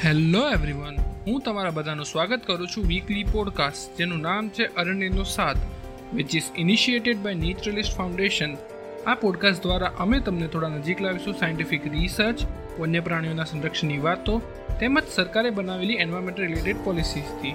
Hello 0.00 0.40
everyone 0.48 0.98
હું 1.22 1.38
તમારા 1.40 1.70
બધાનું 1.72 2.06
સ્વાગત 2.06 2.42
કરું 2.42 2.68
છું 2.68 2.84
વીકલી 2.84 3.22
પોડકાસ્ટ 3.26 3.96
જેનું 3.96 4.20
નામ 4.22 4.50
છે 4.50 4.68
અરણ્યનો 4.76 5.24
સાથ 5.26 5.64
which 6.12 6.36
is 6.40 6.50
initiated 6.56 7.24
by 7.24 7.38
naturalist 7.38 7.96
foundation 7.96 8.54
આ 9.06 9.16
પોડકાસ્ટ 9.16 9.64
દ્વારા 9.64 9.90
અમે 9.98 10.20
તમને 10.20 10.50
થોડા 10.52 10.70
નજીક 10.76 11.02
લાવીશું 11.04 11.36
સાયન્ટિફિક 11.36 11.90
રિસર્ચ 11.90 12.46
વન્ય 12.76 13.02
પ્રાણીઓના 13.02 13.48
સંરક્ષણની 13.48 13.98
વાતો 14.00 14.38
તેમજ 14.76 15.02
સરકારે 15.10 15.52
બનાવેલી 15.52 15.98
એન્વાયરમેન્ટ 15.98 16.44
રિલેટેડ 16.44 16.86
પોલિસીસથી 16.86 17.54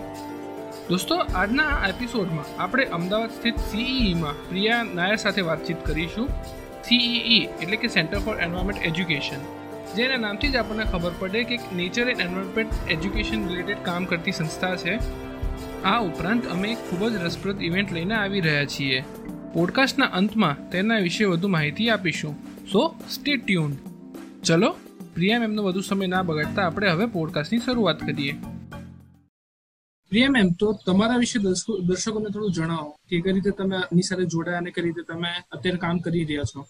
દોસ્તો 0.90 1.24
આજના 1.24 1.72
આ 1.72 1.90
એપિસોડમાં 1.90 2.54
આપણે 2.60 2.92
અમદાવાદ 2.94 3.40
સ્થિત 3.40 3.66
સીઈઈમાં 3.70 4.36
e 4.36 4.40
e 4.40 4.48
પ્રિયા 4.50 4.86
નાયર 4.94 5.20
સાથે 5.20 5.50
વાતચીત 5.50 5.90
કરીશું 5.90 6.32
સીઈઈ 6.84 7.42
e 7.42 7.52
એટલે 7.58 7.82
કે 7.82 7.98
સેન્ટર 7.98 8.22
ફોર 8.22 8.40
એન્વાયરમેન્ટ 8.42 8.88
એજ્યુકેશન 8.88 9.52
જેના 9.96 10.18
નામથી 10.18 10.50
જ 10.50 10.58
આપણને 10.58 10.86
ખબર 10.86 11.14
પડે 11.20 11.42
કે 11.44 11.58
nature 11.74 12.06
and 12.06 12.22
environment 12.22 12.88
education 12.88 13.42
related 13.50 13.82
કામ 13.84 14.06
કરતી 14.06 14.34
સંસ્થા 14.34 14.76
છે 14.76 14.94
આ 15.86 16.00
ઉપરાંત 16.02 16.48
અમે 16.48 16.72
ખૂબ 16.80 17.04
જ 17.06 17.20
રસપ્રદ 17.20 17.62
ઇવેન્ટ 17.62 17.94
લઈને 17.94 18.16
આવી 18.16 18.42
રહ્યા 18.42 18.70
છીએ 18.70 19.04
પોડકાસ્ટના 19.54 20.10
અંતમાં 20.14 20.64
તેના 20.70 21.00
વિશે 21.00 21.26
વધુ 21.26 21.50
માહિતી 21.50 21.90
આપીશું 21.90 22.34
સો 22.72 22.84
સ્ટે 23.10 23.38
ટ્યુન 23.38 23.78
ચલો 24.44 24.72
પ્રિયા 25.14 25.40
મેમનો 25.40 25.68
વધુ 25.68 25.84
સમય 25.84 26.08
ના 26.08 26.24
બગાડતા 26.24 26.66
આપણે 26.66 26.90
હવે 26.90 27.08
પોડકાસ્ટની 27.12 27.62
શરૂઆત 27.62 28.06
કરીએ 28.06 28.34
પ્રિયા 30.12 30.32
મેમ 30.32 30.50
તો 30.56 30.68
તમારા 30.86 31.20
વિશે 31.20 31.40
દર્શકોને 31.40 32.30
થોડું 32.30 32.54
જણાવો 32.54 32.92
કે 33.10 33.22
કઈ 33.22 33.34
રીતે 33.34 33.52
તમે 33.54 33.78
આની 33.78 34.04
સાથે 34.04 34.26
જોડાયા 34.28 34.64
અને 34.64 34.72
કઈ 34.72 34.84
રીતે 34.84 35.04
તમે 35.04 35.32
અત્યારે 35.52 35.80
કામ 35.80 36.00
કરી 36.00 36.26
રહ્યા 36.26 36.52
છો 36.52 36.66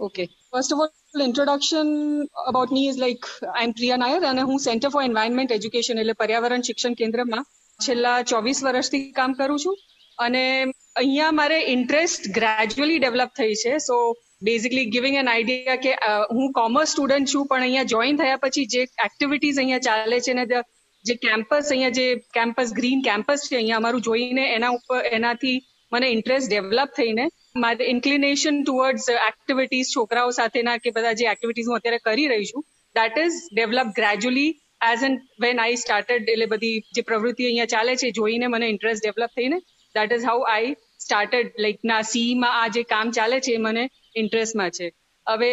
Okay. 0.00 0.28
First 0.52 0.72
of 0.72 0.78
all, 0.78 0.90
introduction 1.18 2.28
about 2.46 2.70
me 2.70 2.88
is 2.88 2.98
like 2.98 3.24
I'm 3.54 3.72
Priya 3.72 3.96
Nair 3.96 4.20
અને 4.22 4.42
હું 4.42 4.58
સેન્ટર 4.60 4.90
ફોર 4.90 5.02
એન્વાયરમેન્ટ 5.02 5.54
એજ્યુકેશન 5.56 6.00
એટલે 6.02 6.14
પર્યાવરણ 6.14 6.66
શિક્ષણ 6.68 6.96
કેન્દ્રમાં 6.98 7.46
છેલ્લા 7.80 8.16
ચોવીસ 8.24 8.60
વર્ષથી 8.66 9.06
કામ 9.12 9.36
કરું 9.38 9.58
છું 9.58 9.76
અને 10.18 10.42
અહીંયા 10.96 11.32
મારે 11.32 11.58
ઇન્ટરેસ્ટ 11.74 12.28
ગ્રેજ્યુઅલી 12.30 12.98
ડેવલપ 12.98 13.32
થઈ 13.34 13.56
છે 13.62 13.72
so 13.78 13.96
basically 14.42 14.86
giving 14.88 15.16
an 15.16 15.28
idea 15.28 15.78
કે 15.78 15.92
હું 16.32 16.52
કોમર્સ 16.52 16.92
સ્ટુડન્ટ 16.94 17.32
છું 17.32 17.48
પણ 17.50 17.66
અહીંયા 17.66 17.92
જોઈન 17.94 18.20
થયા 18.22 18.42
પછી 18.42 18.66
જે 18.74 18.82
એક્ટિવિટીઝ 19.06 19.62
અહીંયા 19.62 19.86
ચાલે 19.88 20.18
છે 20.20 20.34
ને 20.34 20.46
જે 21.04 21.14
કેમ્પસ 21.24 21.72
અહીંયા 21.72 21.96
જે 22.00 22.06
કેમ્પસ 22.32 22.76
ગ્રીન 22.78 23.06
કેમ્પસ 23.08 23.48
છે 23.48 23.56
અહીંયા 23.56 23.82
અમારું 23.82 24.02
જોઈને 24.02 24.44
એના 24.50 24.72
ઉપર 24.72 25.00
એનાથી 25.12 25.56
મને 25.92 26.08
ઇન્ટરેસ્ટ 26.10 26.48
ડેવલપ 26.50 26.96
થઈને 26.96 27.24
મારે 27.56 27.84
ઇન્કલિનેશન 27.86 28.60
ટુવર્ડ્સ 28.62 29.08
એક્ટિવિટીઝ 29.14 29.90
છોકરાઓ 29.92 30.30
સાથેના 30.32 30.76
કે 30.78 30.92
બધા 30.92 31.14
જે 31.14 31.28
એક્ટિવિટીઝ 31.30 31.70
હું 31.70 31.78
અત્યારે 31.78 32.00
કરી 32.00 32.26
રહી 32.26 32.48
છું 32.50 32.66
that 32.96 33.20
is 33.24 33.38
develop 33.50 33.94
gradually 33.94 34.50
as 34.84 35.06
and 35.08 35.24
when 35.38 35.62
I 35.64 35.78
started 35.82 36.26
એટલે 36.26 36.46
બધી 36.46 36.82
જે 36.90 37.04
પ્રવૃત્તિ 37.04 37.48
અહીંયા 37.48 37.72
ચાલે 37.74 37.94
છે 37.94 38.12
જોઈને 38.12 38.46
મને 38.48 38.68
ઇન્ટરેસ્ટ 38.68 39.06
ડેવલપ 39.06 39.40
થઈને 39.40 39.58
that 39.94 40.14
is 40.18 40.28
how 40.30 40.44
I 40.48 40.76
started 41.00 41.58
like 41.58 41.82
ના 41.84 42.02
સીમાં 42.10 42.60
આ 42.60 42.68
જે 42.68 42.84
કામ 42.84 43.12
ચાલે 43.12 43.38
છે 43.40 43.56
એ 43.56 43.62
મને 43.62 43.84
ઇન્ટરેસ્ટમાં 44.16 44.76
છે 44.78 44.92
હવે 45.26 45.52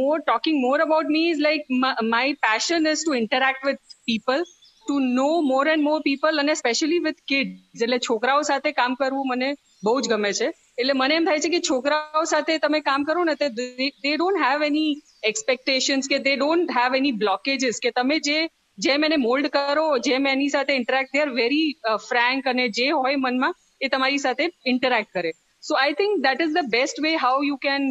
મોર 0.00 0.16
talking 0.20 0.60
more 0.60 0.76
about 0.80 1.14
me 1.16 1.30
is 1.30 1.40
like 1.40 1.72
my 2.08 2.40
passion 2.42 2.92
is 2.92 3.02
to 3.02 3.18
interact 3.20 3.68
with 3.68 3.98
people 4.08 4.44
to 4.44 4.96
know 5.10 5.28
more 5.42 5.64
and 5.66 5.84
more 5.84 6.00
people 6.02 6.42
અને 6.42 6.54
સ્પેશિયલી 6.54 7.04
વિથ 7.04 7.22
કિડ્સ 7.26 7.84
એટલે 7.84 7.98
છોકરાઓ 8.06 8.42
સાથે 8.42 8.70
કામ 8.72 8.96
કરવું 8.96 9.30
મને 9.32 9.50
બહુ 9.86 9.94
જ 10.00 10.12
ગમે 10.12 10.32
છે 10.32 10.48
એટલે 10.48 10.94
મને 10.94 11.16
એમ 11.16 11.24
થાય 11.24 11.44
છે 11.44 11.52
કે 11.54 11.60
છોકરાઓ 11.68 12.24
સાથે 12.24 12.52
તમે 12.58 12.80
કામ 12.80 13.06
કરો 13.08 13.24
ને 13.24 13.36
તે 13.36 13.48
they 13.54 14.12
don't 14.12 14.42
have 14.44 14.66
any 14.68 14.92
expectation 15.24 16.04
કે 16.08 16.20
they 16.26 16.36
don't 16.36 16.76
have 16.78 17.00
any 17.00 17.18
blockages 17.18 17.82
કે 17.86 17.94
તમે 17.98 18.20
જે 18.20 18.38
જેમ 18.78 19.08
એને 19.08 19.16
મોલ્ડ 19.16 19.50
કરો 19.50 19.86
જેમ 20.08 20.26
એની 20.26 20.48
સાથે 20.48 20.72
ઇન્ટરેક્ટ 20.74 21.18
દે 21.18 21.26
વેરી 21.32 21.98
ફ્રેન્ક 22.08 22.46
અને 22.46 22.64
જે 22.70 22.88
હોય 22.92 23.16
મનમાં 23.16 23.60
એ 23.80 23.88
તમારી 23.88 24.18
સાથે 24.18 24.44
ઇન્ટરેક્ટ 24.66 25.12
કરે 25.12 25.34
so 25.62 25.78
I 25.82 26.00
think 26.00 26.24
that 26.24 26.42
is 26.46 26.56
the 26.58 26.72
best 26.72 27.04
way 27.04 27.14
how 27.16 27.36
you 27.42 27.58
can 27.58 27.90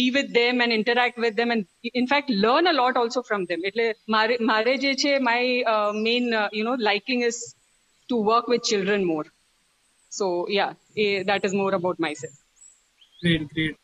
B 0.00 0.10
with 0.10 0.30
them 0.30 0.64
and 0.66 0.72
interact 0.72 1.18
with 1.18 1.36
them 1.36 1.56
and 1.56 1.90
in fact 1.92 2.30
learn 2.30 2.44
learn 2.44 2.70
a 2.74 2.78
lot 2.82 3.00
also 3.02 3.22
from 3.22 3.48
એટલે 3.50 3.86
મારે 4.08 4.36
મારે 4.44 4.72
જે 4.76 4.94
છે 4.94 5.16
my 5.18 5.76
main 6.00 6.30
you 6.52 6.64
know 6.64 6.76
liking 6.82 7.22
is 7.22 7.42
to 8.08 8.22
work 8.24 8.54
with 8.54 8.66
children 8.70 9.04
more 9.04 9.24
so 10.12 10.26
yeah 10.50 10.72
એ 10.96 11.06
that 11.24 11.44
is 11.44 11.56
more 11.56 11.70
about 11.74 11.98
my 11.98 12.16
self 12.16 12.40
great 13.20 13.46
great 13.50 13.76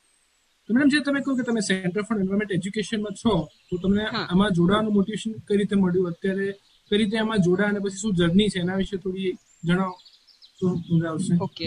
તો 0.68 0.72
madam 0.72 0.90
જે 0.90 1.00
તમે 1.00 1.20
કહ્યું 1.20 1.38
કે 1.38 1.44
તમે 1.44 1.62
સેન્ટર 1.62 2.02
ફોર 2.02 2.16
એન્વાયરમેન્ટ 2.16 2.52
એજ્યુકેશનમાં 2.52 3.14
છો 3.14 3.34
તો 3.68 3.78
તમને 3.78 4.04
આમાં 4.12 4.54
જોડાવાનું 4.54 4.94
મોટિવેશન 4.94 5.38
કઈ 5.46 5.58
રીતે 5.58 5.74
મળ્યું 5.76 6.12
અત્યારે 6.12 6.48
કઈ 6.90 6.98
રીતે 6.98 7.16
આમાં 7.16 7.42
જોડા 7.42 7.68
અને 7.68 7.80
પછી 7.80 8.02
શું 8.02 8.14
જર્ની 8.14 8.52
છે 8.52 8.60
એના 8.60 8.78
વિશે 8.78 8.96
થોડી 8.98 9.32
જણાવો 9.64 9.94
તો 10.58 10.66
મજા 10.90 11.10
આવશે 11.10 11.38
okay 11.40 11.66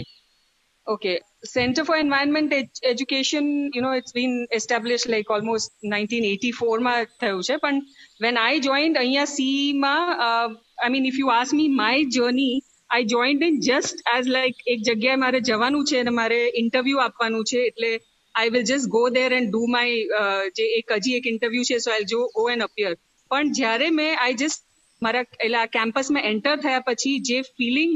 okay 0.86 1.12
centre 1.46 1.84
for 1.84 1.96
environment 1.96 2.54
education 2.56 3.48
you 3.74 3.84
know 3.84 3.92
it's 3.94 4.16
been 4.16 4.32
establish 4.50 5.06
like 5.06 5.30
almost 5.30 5.72
nineteen 5.92 6.26
eighty 6.26 6.52
ફોરમાં 6.52 7.12
થયું 7.20 7.42
છે 7.42 7.58
પણ 7.58 7.80
વેન 8.20 8.36
આઈ 8.38 8.60
જોઈન્ડ 8.60 8.96
અહીંયા 8.96 9.32
સીમાં 9.32 10.12
I 10.20 10.90
mean 10.90 11.08
if 11.10 11.20
you 11.20 11.30
ask 11.32 11.52
me 11.54 11.70
my 11.76 12.10
journey 12.10 12.54
I 12.90 13.06
joined 13.06 13.42
in 13.42 13.58
just 13.60 13.98
as 14.14 14.28
like 14.28 14.62
એક 14.66 14.80
જગ્યાએ 14.82 15.20
મારે 15.24 15.40
જવાનું 15.40 15.84
છે 15.84 15.98
અને 15.98 16.12
મારે 16.12 16.40
ઇન્ટરવ્યુ 16.54 17.02
આપવાનું 17.02 17.44
છે 17.44 17.60
એટલે 17.66 17.90
I 18.34 18.50
will 18.50 18.64
just 18.64 18.88
go 18.88 19.02
there 19.10 19.30
and 19.32 19.50
do 19.50 19.62
my 19.66 20.24
જે 20.56 20.66
એક 20.78 20.94
હજી 20.96 21.16
એક 21.16 21.26
ઇન્ટરવ્યુ 21.26 21.64
છે 21.64 21.78
સો 21.78 21.90
આઈ 21.90 22.08
જો 22.12 22.20
ગો 22.34 22.46
એન્ડ 22.50 22.66
અપિયર 22.68 22.92
પણ 23.30 23.52
જ્યારે 23.52 23.90
મેં 23.90 24.12
આઈ 24.16 24.38
જસ્ટ 24.40 24.66
મારા 25.02 25.26
એટલે 25.26 25.58
આ 25.58 25.72
કેમ્પસમાં 25.72 26.28
એન્ટર 26.30 26.56
થયા 26.58 26.86
પછી 26.86 27.16
જે 27.28 27.38
ફિલિંગ 27.50 27.94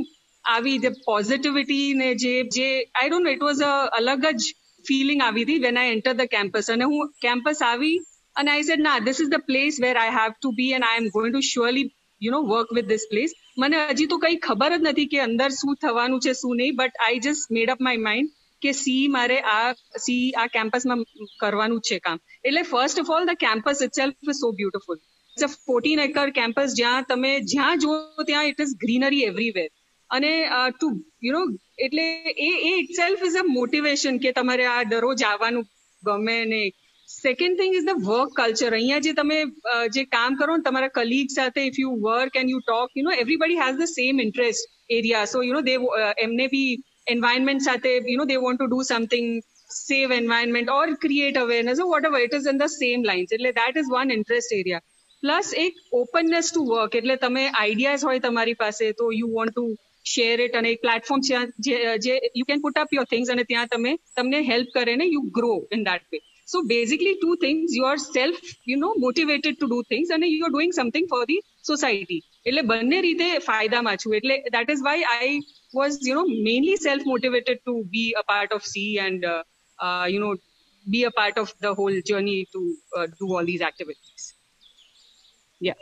આવી 0.45 0.77
જે 0.79 0.91
પોઝિટિવિટી 1.07 1.87
ને 1.95 2.09
જે 2.17 2.35
જે 2.53 2.69
I 2.71 3.09
don't 3.09 3.27
know 3.27 3.31
it 3.31 3.43
was 3.43 3.63
a 3.63 3.73
અલગ 3.99 4.27
જ 4.33 4.55
ફિલિંગ 4.85 5.23
આવી 5.23 5.45
હતી 5.45 5.61
when 5.61 5.81
I 5.81 5.95
enter 5.95 6.15
the 6.15 6.31
campus 6.31 6.71
અને 6.71 6.85
હું 6.85 7.15
કેમ્પસ 7.21 7.63
આવી 7.63 7.97
અને 8.37 8.51
આઈ 8.51 8.69
સેડ 8.71 8.85
ના 8.87 8.99
this 9.01 9.21
is 9.21 9.31
the 9.31 9.47
place 9.47 9.81
where 9.81 9.95
I 9.97 10.15
have 10.19 10.37
to 10.37 10.55
be 10.59 10.71
and 10.73 10.89
I 10.89 11.03
am 11.03 11.09
going 11.09 11.35
to 11.35 11.43
surely 11.51 11.87
you 12.23 12.33
know 12.33 12.41
work 12.45 12.77
with 12.77 12.89
this 12.89 13.07
place 13.11 13.37
મને 13.57 13.81
હજી 13.89 14.07
તો 14.07 14.17
કંઈ 14.19 14.39
ખબર 14.41 14.73
જ 14.73 14.81
નથી 14.83 15.11
કે 15.11 15.21
અંદર 15.25 15.49
શું 15.53 15.77
થવાનું 15.79 16.23
છે 16.23 16.33
શું 16.35 16.57
નહીં 16.57 16.77
but 16.77 17.05
I 17.05 17.21
just 17.21 17.55
made 17.57 17.73
up 17.75 17.85
my 17.87 18.01
mind 18.01 18.33
કે 18.63 18.73
સી 18.75 19.05
મારે 19.09 19.37
આ 19.49 20.01
સી 20.01 20.23
આ 20.35 20.47
કેમ્પસમાં 20.49 21.05
કરવાનું 21.41 21.83
છે 21.83 21.99
કામ 22.01 22.23
એટલે 22.43 22.65
first 22.65 23.03
of 23.03 23.13
all 23.17 23.29
the 23.29 23.41
campus 23.41 23.85
it 23.87 24.01
self 24.01 24.31
is 24.31 24.41
so 24.41 24.51
beautiful 24.53 24.99
it's 24.99 25.47
a 25.49 25.51
fourteen 25.63 26.05
acre 26.07 26.27
campus 26.33 26.75
જ્યાં 26.75 27.09
તમે 27.09 27.33
જ્યાં 27.47 27.85
જુઓ 27.85 27.97
ત્યાં 28.25 28.51
ઇટ 28.51 28.65
ઇઝ 28.67 28.75
ગ્રીનરી 28.83 29.25
એવરીવેર 29.27 29.69
અને 30.11 30.33
ટુ 30.73 30.91
યુ 31.23 31.35
નો 31.37 31.45
એટલે 31.79 32.07
એ 32.43 32.51
એ 32.65 32.73
it 32.75 32.97
self 32.97 33.23
is 33.23 33.39
a 33.39 33.45
motivation 33.51 34.19
કે 34.19 34.33
તમારે 34.33 34.67
આ 34.69 34.81
દરરોજ 34.91 35.25
આવવાનું 35.25 35.71
ગમે 36.03 36.39
ને 36.47 36.63
second 37.17 37.61
thing 37.61 37.77
is 37.79 37.87
the 37.89 38.05
work 38.09 38.35
culture 38.39 38.77
અહીંયા 38.79 39.05
જે 39.07 39.15
તમે 39.21 39.39
જે 39.97 40.05
કામ 40.17 40.39
કરો 40.41 40.57
ને 40.59 40.67
તમારા 40.69 40.95
કલીગ 40.99 41.35
સાથે 41.37 41.61
if 41.65 41.81
you 41.85 41.95
work 42.07 42.41
and 42.43 42.55
you 42.55 42.61
talk 42.63 43.01
you 43.01 43.07
know 43.09 43.17
everybody 43.23 43.61
has 43.63 43.81
the 43.81 43.93
same 43.93 44.23
interest 44.27 44.71
area 44.99 45.33
so 45.33 45.43
you 45.49 45.57
know 45.59 45.65
they 45.71 45.77
એમને 46.27 46.47
બી 46.55 46.71
એન્વાયરમેન્ટ 47.17 47.67
સાથે 47.69 47.91
you 47.93 48.19
know 48.23 48.31
they 48.33 48.41
want 48.47 48.61
to 48.61 48.71
do 48.73 48.89
something 48.93 49.29
save 49.75 50.11
environment 50.13 50.69
or 50.71 50.83
create 51.05 51.37
awareness 51.37 51.81
or 51.81 51.87
whatever 51.93 52.19
it 52.25 52.35
is 52.39 52.45
in 52.47 52.59
the 52.59 52.69
same 52.73 53.07
lines 53.11 53.33
એટલે 53.37 53.51
that 53.61 53.81
is 53.81 53.89
one 54.01 54.11
interest 54.17 54.53
area 54.59 54.81
plus 55.23 55.49
એક 55.65 55.81
openness 56.01 56.49
to 56.57 56.63
work 56.75 56.93
એટલે 57.01 57.17
તમે 57.25 57.45
ideas 57.71 58.05
હોય 58.09 58.25
તમારી 58.27 58.61
પાસે 58.63 58.85
તો 59.01 59.07
you 59.21 59.29
want 59.39 59.53
to 59.59 59.65
share 60.05 60.39
it 60.47 60.59
અને 60.61 60.69
એક 60.75 60.85
પ્લેટફોર્મ 60.85 61.25
છે 61.29 61.41
જે 62.07 62.15
you 62.39 62.47
can 62.51 62.63
put 62.67 62.79
up 62.83 62.95
your 62.99 63.07
things 63.13 63.35
અને 63.35 63.45
ત્યાં 63.53 63.75
તમે 63.75 63.93
તમને 64.19 64.41
હેલ્પ 64.53 64.71
કરે 64.77 64.97
ને 65.03 65.09
you 65.15 65.23
grow 65.39 65.57
in 65.77 65.83
that 65.91 66.05
way 66.13 66.23
So 66.45 66.67
basically, 66.67 67.17
two 67.21 67.37
things: 67.37 67.75
you 67.75 67.85
are 67.85 67.97
self, 67.97 68.37
you 68.65 68.77
know, 68.77 68.95
motivated 68.97 69.61
to 69.61 69.69
do 69.69 69.83
things, 69.89 70.11
and 70.11 70.25
you 70.25 70.45
are 70.45 70.51
doing 70.51 70.73
something 70.73 71.07
for 71.09 71.25
the 71.27 71.41
society. 71.63 72.25
That 72.45 74.67
is 74.69 74.83
why 74.83 75.05
I 75.09 75.41
was, 75.73 75.99
you 76.03 76.15
know, 76.15 76.27
mainly 76.27 76.77
self-motivated 76.77 77.61
to 77.67 77.85
be 77.91 78.15
a 78.19 78.23
part 78.25 78.53
of 78.53 78.63
C 78.63 78.99
and, 78.99 79.25
uh, 79.25 79.43
uh, 79.79 80.05
you 80.07 80.21
know, 80.21 80.37
be 80.87 81.05
a 81.05 81.11
part 81.11 81.39
of 81.39 81.55
the 81.61 81.75
whole 81.75 81.99
journey 82.03 82.47
to 82.53 82.77
uh, 82.97 83.07
do 83.19 83.35
all 83.35 83.45
these 83.45 83.63
activities. 83.63 84.35
Yeah. 85.61 85.75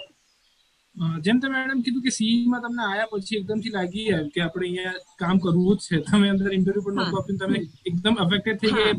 જેમ 1.25 1.39
તમે 1.41 1.51
madam 1.53 1.79
કીધું 1.85 2.03
કે 2.07 2.11
સીમાં 2.17 2.59
તમને 2.65 2.83
આયા 2.87 3.05
પછી 3.13 3.37
એકદમથી 3.37 3.71
લાગી 3.77 4.03
ગયા 4.09 4.27
કે 4.35 4.43
આપણે 4.47 4.67
અહીંયા 4.67 4.99
કામ 5.23 5.39
કરવું 5.45 5.79
જ 5.79 5.81
છે 5.89 5.97
તમે 6.11 6.27
અંદર 6.33 6.53
ઇન્ટરવ્યુ 6.59 6.85
પણ 6.87 6.99
નહોતું 7.01 7.19
આપ્યું 7.21 7.39
તમે 7.43 7.59
એકદમ 7.91 8.15
અફેક્ટેડ 8.25 8.61
થઈ 8.63 8.73
ગયા 8.79 8.99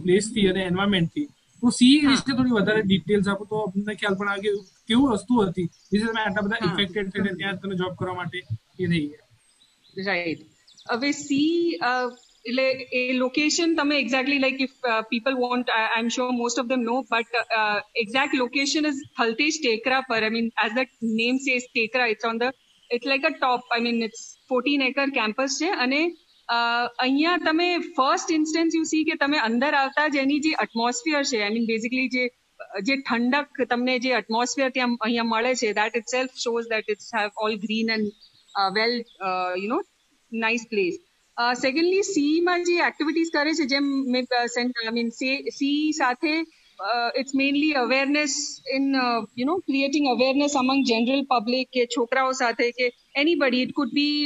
તો 1.64 1.72
સી 1.72 1.92
વિશે 2.04 2.24
થોડી 2.30 2.56
વધારે 2.56 2.82
ડિટેલ્સ 2.84 3.28
આપો 3.28 3.46
તો 3.46 3.62
અમને 3.66 3.96
ખ્યાલ 3.96 4.18
પણ 4.18 4.32
આવે 4.32 4.44
કે 4.46 4.52
કેવું 4.90 5.14
વસ્તુ 5.14 5.44
હતી 5.44 5.68
વિશે 5.92 6.08
તમે 6.08 6.24
આટલા 6.24 6.46
બધા 6.46 6.70
ઇફેક્ટેડ 6.70 7.14
થઈને 7.14 7.32
ત્યાં 7.36 7.62
તમે 7.62 7.78
જોબ 7.78 7.96
કરવા 7.96 8.16
માટે 8.16 8.40
એ 8.40 8.88
થઈ 8.88 9.04
ગયા 9.04 10.08
રાઈટ 10.08 10.46
હવે 10.88 11.12
સી 11.16 11.54
એટલે 12.46 12.66
એ 12.94 13.04
લોકેશન 13.16 13.76
તમે 13.76 14.00
exactly 14.00 14.42
like 14.42 14.62
if 14.62 14.90
people 15.10 15.38
want 15.38 15.72
I 15.72 16.00
am 16.00 16.10
sure 16.10 16.34
most 16.34 16.62
of 16.64 16.68
them 16.68 16.84
know 16.84 16.98
but 17.12 17.46
exact 18.04 18.36
location 18.36 18.90
is 18.92 19.02
Thaltej 19.14 19.60
Tekra 19.60 20.02
પર 20.04 20.20
I 20.22 20.36
mean 20.36 20.52
as 20.66 20.76
the 20.78 20.92
name 21.14 21.40
says 21.40 21.70
Tekra 21.70 22.10
it's 22.10 22.30
on 22.32 22.44
the 22.44 22.52
it's 22.90 23.10
like 23.10 23.26
a 23.26 23.34
top 23.34 23.72
I 23.72 23.86
mean 23.88 24.08
it's 24.10 24.28
fourteen 24.50 24.84
acre 24.84 25.08
campus 25.14 25.60
છે 25.60 25.72
અને 25.80 26.02
અહીંયા 26.50 27.42
તમે 27.42 27.68
first 27.90 28.32
instance 28.32 28.76
you 28.76 28.86
C 28.86 29.04
કે 29.04 29.18
તમે 29.18 29.42
અંદર 29.42 29.72
આવતા 29.74 30.08
જ 30.08 30.24
એની 30.24 30.42
જે 30.42 30.56
એટમોસ્ફિયર 30.64 31.22
છે 31.24 31.40
આઈ 31.40 31.54
મીન 31.54 31.68
બેઝિકલી 31.68 32.10
જે 32.10 32.26
જે 32.82 32.98
ઠંડક 33.00 33.64
તમને 33.70 33.96
જે 34.00 34.12
એટમોસ્ફિયર 34.16 34.72
ત્યાં 34.72 34.98
અહીંયા 35.00 35.30
મળે 35.30 35.54
છે 35.56 35.72
that 35.74 35.96
it 35.96 36.14
self 36.16 36.36
shows 36.38 36.70
that 36.70 36.90
it's 36.90 37.10
have 37.14 37.44
all 37.46 37.58
green 37.58 37.90
and 37.90 38.12
well 38.76 38.96
you 39.58 39.68
know 39.68 39.80
nice 40.32 40.66
place 40.68 41.00
secondly 41.58 42.04
સીમાં 42.06 42.66
જે 42.66 42.76
એક્ટિવિટીઝ 42.82 43.32
કરે 43.32 43.56
છે 43.56 43.66
જેમ 43.68 43.88
સેન્ટ 44.50 44.78
આઈ 44.78 44.94
મીન 44.94 45.12
સી 45.52 45.80
સાથે 45.94 46.34
it's 47.16 47.34
mainly 47.34 47.74
awareness 47.76 48.36
in 48.76 48.86
you 48.94 49.46
know 49.46 49.56
creating 49.62 50.08
awareness 50.08 50.56
among 50.56 50.82
general 50.86 51.24
public 51.26 51.70
કે 51.70 51.84
છોકરાઓ 51.88 52.32
સાથે 52.36 52.66
કે 52.72 52.88
એની 53.16 53.38
બડી 53.38 53.64
it 53.66 53.74
could 53.74 53.94
B 53.94 54.18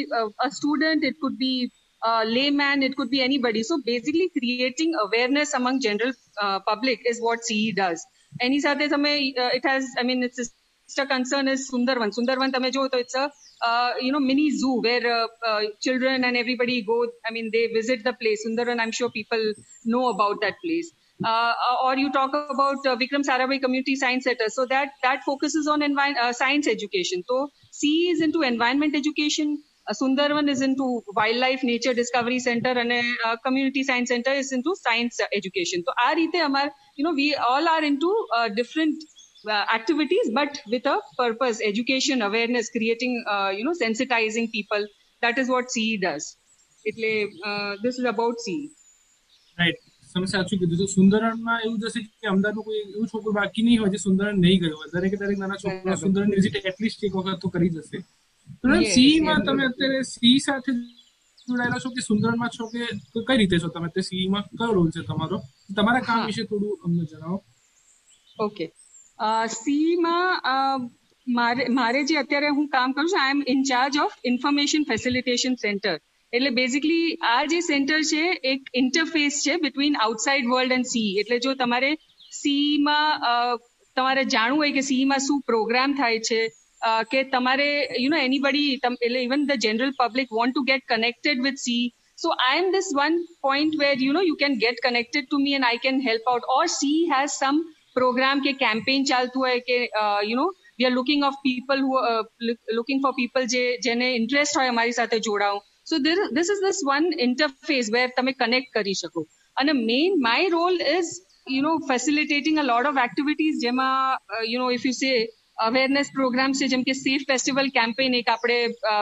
a 0.40 0.50
student 0.52 1.10
it 1.10 1.20
could 1.20 1.38
be 1.38 1.60
uh, 2.06 2.24
layman, 2.26 2.84
it 2.84 2.96
could 2.96 3.10
be 3.10 3.22
anybody. 3.22 3.64
So 3.64 3.82
basically 3.86 4.30
creating 4.30 4.96
awareness 4.96 5.54
among 5.54 5.82
general 5.82 6.14
uh, 6.42 6.60
public 6.60 7.02
is 7.06 7.22
what 7.22 7.44
CE 7.44 7.72
does. 7.76 8.06
Any 8.42 8.62
સાથે 8.62 8.92
uh, 9.38 9.50
it 9.54 9.66
has, 9.66 9.86
I 9.98 10.04
mean, 10.04 10.24
its 10.24 10.40
a 11.00 11.06
concern 11.08 11.48
is 11.48 11.70
Sundarvan. 11.72 12.12
Sundarvan, 12.18 12.52
તમે 12.54 12.72
it's 12.94 13.16
a 13.16 13.32
uh, 13.66 13.94
you 14.00 14.12
know 14.12 14.20
mini 14.20 14.52
zoo 14.52 14.82
where 14.82 15.06
uh, 15.24 15.28
uh, 15.46 15.62
children 15.82 16.24
and 16.24 16.38
everybody 16.38 16.82
go. 16.84 17.08
I 17.28 17.32
mean, 17.32 17.50
they 17.54 17.68
visit 17.68 18.04
the 18.04 18.14
place. 18.14 18.46
Sundarvan, 18.48 18.80
I'm 18.80 18.92
sure 18.92 19.10
people 19.12 19.54
know 19.86 20.10
about 20.10 20.42
that 20.42 20.56
place. 20.64 20.92
Uh, 21.24 21.54
or 21.84 21.98
you 21.98 22.12
talk 22.12 22.34
about 22.34 22.78
uh, 22.86 22.96
Vikram 22.96 23.24
Sarabhai 23.28 23.60
Community 23.62 23.96
Science 23.96 24.24
Center. 24.26 24.46
So 24.50 24.66
that 24.68 24.90
that 25.04 25.24
focuses 25.26 25.68
on 25.68 25.82
envi- 25.82 26.18
uh, 26.18 26.34
science 26.34 26.68
education. 26.68 27.24
So 27.28 27.50
CE 27.72 28.10
is 28.12 28.22
into 28.22 28.42
environment 28.42 28.96
education, 28.96 29.64
Sundarvan 29.94 30.50
is 30.50 30.62
into 30.62 31.02
wildlife 31.16 31.64
nature 31.64 31.94
discovery 31.94 32.40
center 32.40 32.70
and 32.70 32.92
a 32.92 33.02
uh, 33.26 33.36
community 33.46 33.84
science 33.84 34.10
center 34.10 34.32
is 34.32 34.52
into 34.52 34.76
science 34.76 35.20
education. 35.34 35.84
So, 35.86 35.94
you 36.96 37.04
know, 37.04 37.14
we 37.14 37.36
all 37.36 37.68
are 37.68 37.84
into 37.84 38.14
uh, 38.36 38.50
different 38.50 39.04
uh, 39.48 39.66
activities, 39.74 40.32
but 40.34 40.60
with 40.68 40.86
a 40.86 41.00
purpose, 41.18 41.62
education, 41.62 42.22
awareness, 42.22 42.70
creating, 42.70 43.24
you 43.54 43.64
know, 43.64 43.74
sensitizing 43.82 44.52
people. 44.52 44.86
That 45.22 45.38
is 45.38 45.50
what 45.50 45.72
C 45.72 45.98
does. 45.98 46.38
It 46.86 46.96
this 47.82 47.98
is 47.98 48.06
about 48.06 48.40
C. 48.40 48.72
Right. 49.58 49.76
સમસ્યા 50.12 50.44
આવી 50.44 50.58
ગઈ 50.60 50.78
તો 50.82 50.86
સુંદરણમાં 50.94 51.56
એવું 51.66 51.80
જશે 51.84 52.02
કે 52.22 52.28
અમદાવાદમાં 52.34 52.66
કોઈ 52.68 52.78
એવું 52.84 53.08
છોકરું 53.14 53.34
બાકી 53.38 53.64
નહીં 53.68 53.80
હોય 53.82 53.92
જે 53.96 54.00
સુંદરણ 54.04 54.40
નહીં 54.44 54.62
કર્યો 54.62 54.86
દરેક 54.94 55.16
દરેક 55.22 55.38
નાના 55.42 55.58
છોકરા 55.64 55.98
સુંદરણ 56.04 56.36
વિઝિટ 56.38 56.70
એટલીસ્ટ 56.72 57.04
એક 57.08 57.18
વખત 57.18 57.40
તો 57.44 57.52
કરી 57.56 57.72
જશે 57.76 57.98
સી 58.64 59.20
તમે 59.46 59.66
અત્યારે 59.66 60.04
સી 60.04 60.40
સાથે 60.40 60.72
જોડાયેલા 61.48 61.80
છો 61.80 61.90
કે 61.90 62.02
સુંદરમાં 62.02 62.50
છો 62.50 62.68
કે 62.68 62.88
કઈ 63.28 63.38
રીતે 63.38 63.60
છો 63.60 63.70
તમે 63.70 64.02
સી 64.02 64.26
તમારો 64.58 65.42
તમારા 65.76 66.02
કામ 66.02 66.26
વિશે 66.26 66.44
થોડું 66.44 66.74
અમને 66.86 67.04
જણાવો 67.06 67.38
ઓકે 68.40 68.66
સી 69.48 69.96
માં 69.98 70.90
મારે 71.28 71.64
મારે 71.70 72.04
જે 72.04 72.18
અત્યારે 72.18 72.50
હું 72.50 72.68
કામ 72.68 72.94
કરું 72.94 73.08
છું 73.08 73.20
I 73.20 73.32
am 73.32 73.42
incharge 73.48 73.98
of 73.98 74.20
information 74.24 74.86
facilitation 74.86 75.58
centre 75.58 75.96
એટલે 76.34 76.52
બેઝિકલી 76.52 77.16
આ 77.22 77.40
જે 77.46 77.62
સેન્ટર 77.62 78.00
છે 78.04 78.24
એક 78.44 78.70
ઇન્ટરફેસ 78.74 79.42
છે 79.44 79.58
between 79.58 79.98
outside 79.98 80.46
world 80.46 80.72
and 80.72 80.86
C 80.86 81.10
એટલે 81.20 81.40
જો 81.40 81.56
તમારે 81.56 81.92
સીમાં 82.32 83.28
તમારે 83.98 84.24
જાણવું 84.26 84.58
હોય 84.58 84.72
કે 84.72 84.82
સી 84.82 85.06
માં 85.06 85.20
શું 85.20 85.42
પ્રોગ્રામ 85.42 85.94
થાય 85.94 86.20
છે 86.20 86.42
કે 87.12 87.24
તમારે 87.36 87.70
યુ 88.04 88.10
નો 88.10 88.18
એનીબડી 88.28 88.74
એટલે 88.90 89.22
even 89.28 89.46
the 89.52 89.64
general 89.68 89.94
public 90.02 90.36
want 90.40 90.56
to 90.56 90.68
get 90.72 90.86
connected 90.94 91.46
with 91.48 91.64
C 91.68 91.80
So 92.20 92.34
I 92.50 92.56
am 92.58 92.72
this 92.72 92.92
one 92.96 93.26
point 93.44 93.76
where 93.78 93.94
you 93.94 94.12
know 94.12 94.22
you 94.22 94.36
can 94.36 94.58
get 94.58 94.78
connected 94.82 95.30
to 95.30 95.38
me 95.38 95.54
and 95.54 95.64
I 95.64 95.78
can 95.78 96.02
help 96.02 96.22
out. 96.28 96.42
Or 96.56 96.68
C 96.68 97.08
has 97.12 97.38
some 97.38 97.60
program 97.96 98.42
ke 98.46 98.54
campaign 98.62 99.06
chaltu 99.06 99.44
hai 99.48 99.60
ke 99.68 99.78
uh, 100.04 100.22
you 100.30 100.36
know 100.40 100.48
we 100.80 100.88
are 100.90 100.94
looking 100.96 101.24
of 101.28 101.36
people 101.44 101.78
who 101.78 101.98
are 101.98 102.22
uh, 102.22 102.24
looking 102.80 103.04
for 103.06 103.14
people 103.20 103.46
je 103.54 103.64
jene 103.88 104.06
interest 104.16 104.60
hoy 104.62 104.68
amari 104.74 104.98
sathe 105.00 105.16
jodao. 105.30 105.60
So 105.84 106.00
there, 106.00 106.28
this 106.32 106.50
is 106.50 106.60
this 106.60 106.82
one 106.84 107.08
interface 107.28 107.92
where 107.98 108.12
tame 108.18 108.34
connect 108.44 108.74
kari 108.74 108.96
shako. 109.04 109.26
And 109.58 109.70
a 109.70 109.76
main 109.76 110.20
my 110.20 110.50
role 110.58 110.86
is 110.98 111.16
you 111.48 111.62
know 111.62 111.80
facilitating 111.92 112.58
a 112.58 112.64
lot 112.64 112.88
of 112.88 112.98
activities 112.98 113.64
jema 113.64 113.90
uh, 114.14 114.44
you 114.44 114.58
know 114.58 114.72
if 114.80 114.90
you 114.90 114.94
say 114.94 115.14
awareness 115.58 116.12
programme 116.12 116.54
છે 116.54 116.68
જેમ 116.68 116.84
કે 116.84 116.96
safe 116.96 117.26
festival 117.26 117.72
campaign 117.72 118.16
એક 118.16 118.30
આપણે 118.30 118.60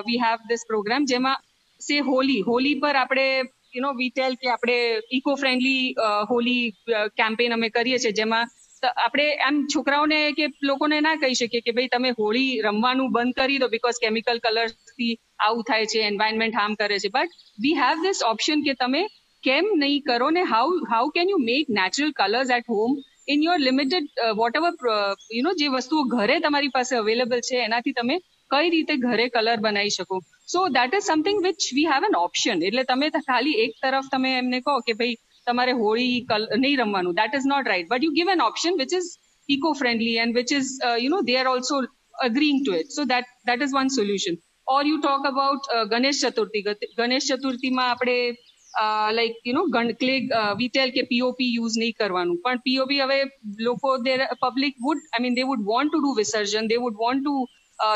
વી 0.07 0.19
have 0.19 0.47
this 0.49 0.65
programme 0.67 1.05
જેમાં 1.05 1.45
સે 1.81 1.99
હોલી 2.01 2.41
હોલી 2.41 2.79
પર 2.79 2.95
આપણે 2.95 3.27
you 3.73 3.81
know 3.81 3.93
વી 3.93 4.11
ટેલ 4.11 4.37
કે 4.37 4.51
આપણે 4.51 4.77
ઇકો 5.11 5.35
ફ્રેન્ડલી 5.35 5.95
હોલી 6.29 6.63
કેમ્પેઇન 7.15 7.51
અમે 7.51 7.69
કરીએ 7.69 7.99
છીએ 7.99 8.13
જેમાં 8.13 8.53
આપણે 8.83 9.27
એમ 9.47 9.59
છોકરાઓને 9.67 10.19
કે 10.33 10.47
લોકોને 10.61 10.97
ના 11.01 11.15
કહી 11.15 11.35
શકીએ 11.35 11.61
કે 11.61 11.71
ભાઈ 11.71 11.91
તમે 11.91 12.13
હોળી 12.13 12.61
રમવાનું 12.61 13.11
બંધ 13.11 13.35
કરી 13.35 13.57
દો 13.57 13.69
બિકોઝ 13.69 14.01
કેમિકલ 14.01 14.39
કલર્સથી 14.39 15.11
આવું 15.39 15.63
થાય 15.63 15.85
છે 15.85 16.05
એન્વાયરમેન્ટ 16.05 16.55
હાર્મ 16.55 16.75
કરે 16.75 16.99
છે 16.99 17.09
but 17.09 17.45
we 17.59 17.75
have 17.75 18.03
this 18.03 18.23
option 18.25 18.63
કે 18.63 18.75
તમે 18.75 19.03
કેમ 19.43 19.71
નહીં 19.75 20.05
કરો 20.05 20.29
ને 20.29 20.45
how 20.45 20.71
how 20.91 21.11
can 21.11 21.29
you 21.29 21.41
make 21.41 21.73
natural 21.73 22.13
colours 22.13 22.49
at 22.49 22.73
home 22.75 22.97
in 23.27 23.43
your 23.43 23.59
limited 23.59 24.23
vote 24.35 24.57
ever 24.59 24.71
you 25.31 25.43
know 25.43 25.53
જે 25.55 25.67
વસ્તુઓ 25.71 26.05
ઘરે 26.09 26.37
તમારી 26.39 26.73
પાસે 26.73 26.93
અવેલેબલ 26.95 27.41
છે 27.41 27.61
એનાથી 27.61 27.95
તમે 27.95 28.17
કઈ 28.51 28.69
રીતે 28.69 28.93
ઘરે 28.99 29.27
કલર 29.29 29.57
બનાવી 29.59 29.95
શકો 29.95 30.19
so 30.47 30.63
that 30.69 30.97
is 30.97 31.07
something 31.07 31.43
which 31.43 31.67
we 31.71 31.87
have 31.87 32.07
an 32.09 32.17
option 32.17 32.63
એટલે 32.63 32.83
તમે 32.85 33.11
ખાલી 33.19 33.57
એક 33.65 33.77
તરફ 33.81 34.09
તમે 34.11 34.33
એમને 34.37 34.61
કહો 34.61 34.77
કે 34.81 34.97
ભાઈ 34.99 35.19
તમારે 35.47 35.73
હોળી 35.73 36.17
નહીં 36.57 36.79
રમવાનું 36.79 37.19
that 37.21 37.37
is 37.39 37.47
not 37.47 37.71
right 37.71 37.91
but 37.91 38.03
you 38.03 38.15
give 38.17 38.33
an 38.35 38.47
option 38.47 38.81
which 38.81 38.97
is 38.99 39.11
eco 39.49 39.75
friendly 39.75 40.17
and 40.17 40.39
which 40.39 40.57
is 40.59 40.73
you 40.97 41.09
know 41.09 41.21
they 41.23 41.37
are 41.37 41.47
also 41.47 41.81
agreeing 42.23 42.59
to 42.61 42.77
it 42.81 42.97
so 42.97 43.05
that 43.05 43.31
that 43.45 43.65
is 43.67 43.77
one 43.77 43.91
solution 43.91 44.41
or 44.67 44.83
you 44.85 44.97
talk 44.99 45.25
about 45.25 45.71
Ganesh 45.91 46.21
Chaturthi 46.25 46.63
Ganesh 46.97 47.31
ચતુર્થીમાં 47.31 47.89
આપણે 47.89 48.17
like 49.11 49.35
you 49.43 49.53
નો 49.53 49.65
ગણક્લે 49.67 50.15
વીટેલ 50.61 50.91
કે 50.91 51.03
POP 51.03 51.51
use 51.51 51.77
નહીં 51.77 51.93
કરવાનું 51.93 52.39
પણ 52.39 52.63
POP 52.65 53.01
હવે 53.01 53.19
લોકો 53.59 53.93
there 53.99 54.17
public 54.41 54.81
would 54.81 55.03
I 55.03 55.25
mean 55.25 55.35
they 55.35 55.43
would 55.43 55.63
want 55.65 55.91
to 55.91 56.01
do 56.01 56.15
વિસર્જન 56.15 56.67
they 56.67 56.77
would 56.77 56.97
want 56.97 57.21
two 57.21 57.35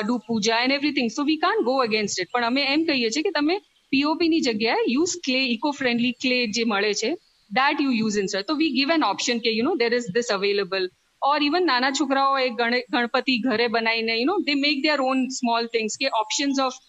do 0.04 0.19
puja 0.28 0.62
and 0.62 0.78
everything 0.78 1.10
so 1.10 1.24
we 1.24 1.39
can't 1.39 1.65
go 1.65 1.79
against 1.82 2.24
it 2.24 2.32
પણ 2.32 2.50
અમે 2.51 2.62
એમ 2.68 2.86
કહીએ 2.86 3.10
છીએ 3.10 3.25
કે 3.27 3.34
તમે 3.34 3.58
પીઓપી 3.91 4.29
ની 4.29 4.46
જગ્યાએ 4.48 4.86
use 4.88 5.18
clay 5.25 5.41
eco 5.48 5.74
friendly 5.74 6.15
clay 6.22 6.39
જે 6.50 6.65
મળે 6.65 6.94
છે 6.94 7.12
that 7.51 7.84
you 7.86 7.94
use 7.94 8.20
in 8.24 8.27
sir 8.27 8.44
તો 8.44 8.56
વી 8.56 8.72
ગીવ 8.72 8.96
એન 8.98 9.06
ઓપ્શન 9.06 9.39
કે 9.39 9.56
you 9.58 9.68
know 9.68 9.75
there 9.75 9.91
is 9.94 10.10
this 10.15 10.32
available 10.32 10.89
or 11.22 11.39
even 11.41 11.65
નાના 11.65 11.94
છોકરાઓ 11.94 12.38
એ 12.39 12.50
ગણપતિ 12.58 13.39
ઘરે 13.41 13.68
બનાવીને 13.70 14.13
you 14.13 14.27
know 14.27 14.38
they 14.46 14.56
make 14.58 14.86
their 14.86 15.00
own 15.03 15.25
small 15.32 15.72
things 15.74 15.98
કે 15.98 16.13
ઓપ્શન્સ 16.22 16.62
ઓફ 16.68 16.79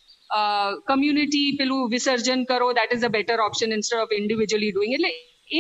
કમ્યુનિટી 0.87 1.57
પેલું 1.57 1.91
વિસર્જન 1.91 2.45
કરો 2.45 2.71
that 2.73 2.93
is 2.93 3.05
a 3.05 3.13
better 3.17 3.39
option 3.41 3.77
instead 3.79 4.05
of 4.05 4.15
individually 4.17 4.73
doing 4.73 4.95
એટલે 4.95 5.13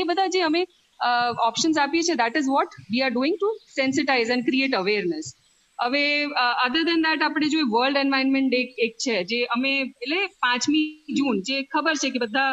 એ 0.00 0.04
બધા 0.04 0.30
જે 0.30 0.42
અમે 0.42 0.62
ઓપ્શન્સ 1.42 1.76
આપીએ 1.78 2.02
છીએ 2.02 2.16
that 2.16 2.36
is 2.36 2.48
what 2.48 2.80
we 2.86 3.02
are 3.02 3.12
doing 3.12 3.36
to 3.36 3.52
sensitise 3.74 4.32
and 4.36 4.48
create 4.48 4.74
awareness 4.74 5.30
હવે 5.78 6.02
અધર 6.64 6.82
દેન 6.84 7.06
દેટ 7.06 7.22
આપણે 7.22 7.52
જોઈએ 7.52 7.68
વર્લ્ડ 7.68 8.00
એન્વાયરમેન્ટ 8.00 8.50
ડે 8.50 8.62
એક 8.86 8.98
છે 8.98 9.20
જે 9.26 9.38
અમે 9.50 9.70
એટલે 9.76 10.20
પાંચમી 10.40 11.16
જૂન 11.20 11.40
જે 11.42 11.62
ખબર 11.66 11.96
છે 11.96 12.10
કે 12.10 12.22
બધા 12.24 12.50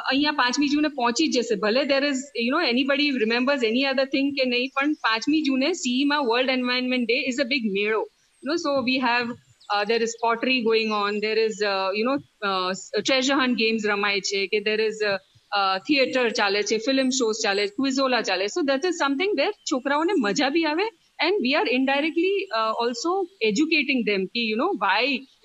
અહીંયા 0.00 0.36
પાંચમી 0.36 0.68
જૂને 0.68 0.90
પહોંચી 0.90 1.30
જશે 1.30 1.56
ભલે 1.56 1.82
there 1.86 2.02
is 2.02 2.22
you 2.38 2.50
know 2.50 2.60
anybody 2.66 3.10
remembers 3.18 3.66
any 3.70 3.86
other 3.86 4.06
thing 4.08 4.30
કે 4.32 4.48
નહીં 4.48 4.74
પણ 4.74 4.94
પાંચમી 5.02 5.42
જૂને 5.42 5.68
સીઈમાં 5.76 6.28
world 6.28 6.54
environment 6.54 7.06
day 7.06 7.18
is 7.24 7.40
a 7.40 7.46
big 7.46 7.66
મેળો 7.72 8.00
you 8.00 8.50
know 8.50 8.56
so 8.58 8.76
we 8.82 9.02
have 9.04 9.34
Uh, 9.70 9.84
there 9.84 10.02
is 10.02 10.16
pottery 10.22 10.62
going 10.62 10.90
on. 10.92 11.20
There 11.20 11.38
is, 11.38 11.62
uh, 11.62 11.90
you 11.92 12.04
know, 12.04 12.18
uh, 12.42 12.74
treasure 13.04 13.34
hunt 13.34 13.56
games 13.58 13.86
રમાય 13.86 14.20
છે 14.30 14.40
કે 14.52 14.60
there 14.64 14.82
is 14.88 14.98
uh, 15.02 15.18
uh, 15.52 15.76
theater 15.86 16.26
ચાલે 16.40 16.60
છે 16.70 16.78
film 16.86 17.08
shows 17.10 17.40
ચાલે 17.44 17.62
છે 17.62 17.72
quizola 17.78 18.20
ચાલે 18.30 18.46
so 18.48 18.62
that 18.62 18.84
is 18.84 18.96
something 19.04 19.32
where 19.40 19.54
છોકરાઓને 19.70 20.14
મજા 20.26 20.50
બી 20.56 20.66
આવે 20.72 20.86
and 21.18 21.34
we 21.40 21.52
are 21.54 21.66
indirectly 21.78 22.34
uh, 22.58 22.72
also 22.82 23.10
educating 23.50 24.00
them 24.10 24.22
ki 24.34 24.44
you 24.50 24.56
know 24.62 24.70
why 24.84 25.02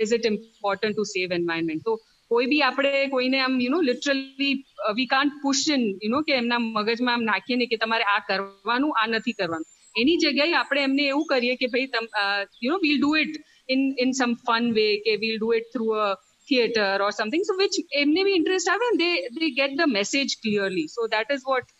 is 0.06 0.12
it 0.18 0.26
important 0.34 0.94
to 1.00 1.06
save 1.16 1.34
environment 1.42 1.82
so 1.90 1.96
કોઈ 2.32 2.48
બી 2.52 2.62
આપણે 2.66 3.04
કોઈને 3.14 3.38
આમ 3.44 3.54
you 3.66 3.72
know 3.76 3.82
literally 3.90 4.54
we 4.98 5.10
can't 5.14 5.38
push 5.44 5.66
in 5.76 5.84
you 6.06 6.12
know 6.16 6.20
કે 6.28 6.34
એમના 6.42 6.62
મગજમાં 6.66 7.14
આમ 7.16 7.24
નાખીને 7.30 7.66
કે 7.72 7.80
તમારે 7.84 8.06
આ 8.16 8.20
કરવાનું 8.28 8.92
આ 9.02 9.08
નથી 9.14 9.38
કરવાનું 9.40 9.70
એની 9.96 10.20
જગ્યાએ 10.24 10.58
આપણે 10.60 10.84
એમને 10.90 11.06
એવું 11.14 11.26
કરીએ 11.32 11.56
કે 11.62 11.72
ભાઈ 11.74 12.04
you 12.66 12.74
know 12.74 12.80
will 12.86 13.00
do 13.00 13.12
it 13.22 13.34
in 13.70 13.82
in 13.98 14.14
some 14.14 14.36
fun 14.48 14.74
way 14.74 14.90
okay, 15.00 15.18
we'll 15.22 15.40
do 15.40 15.52
it 15.52 15.66
through 15.74 15.94
a 16.00 16.10
theater 16.48 16.92
or 17.02 17.12
something 17.12 17.44
so 17.44 17.56
which 17.58 17.76
maybe 18.18 18.36
interest 18.36 18.70
have 18.70 18.86
and 18.90 19.00
they 19.00 19.14
they 19.40 19.50
get 19.52 19.76
the 19.78 19.88
message 19.88 20.38
clearly 20.44 20.86
so 20.88 21.08
that 21.08 21.36
is 21.36 21.44
what 21.46 21.66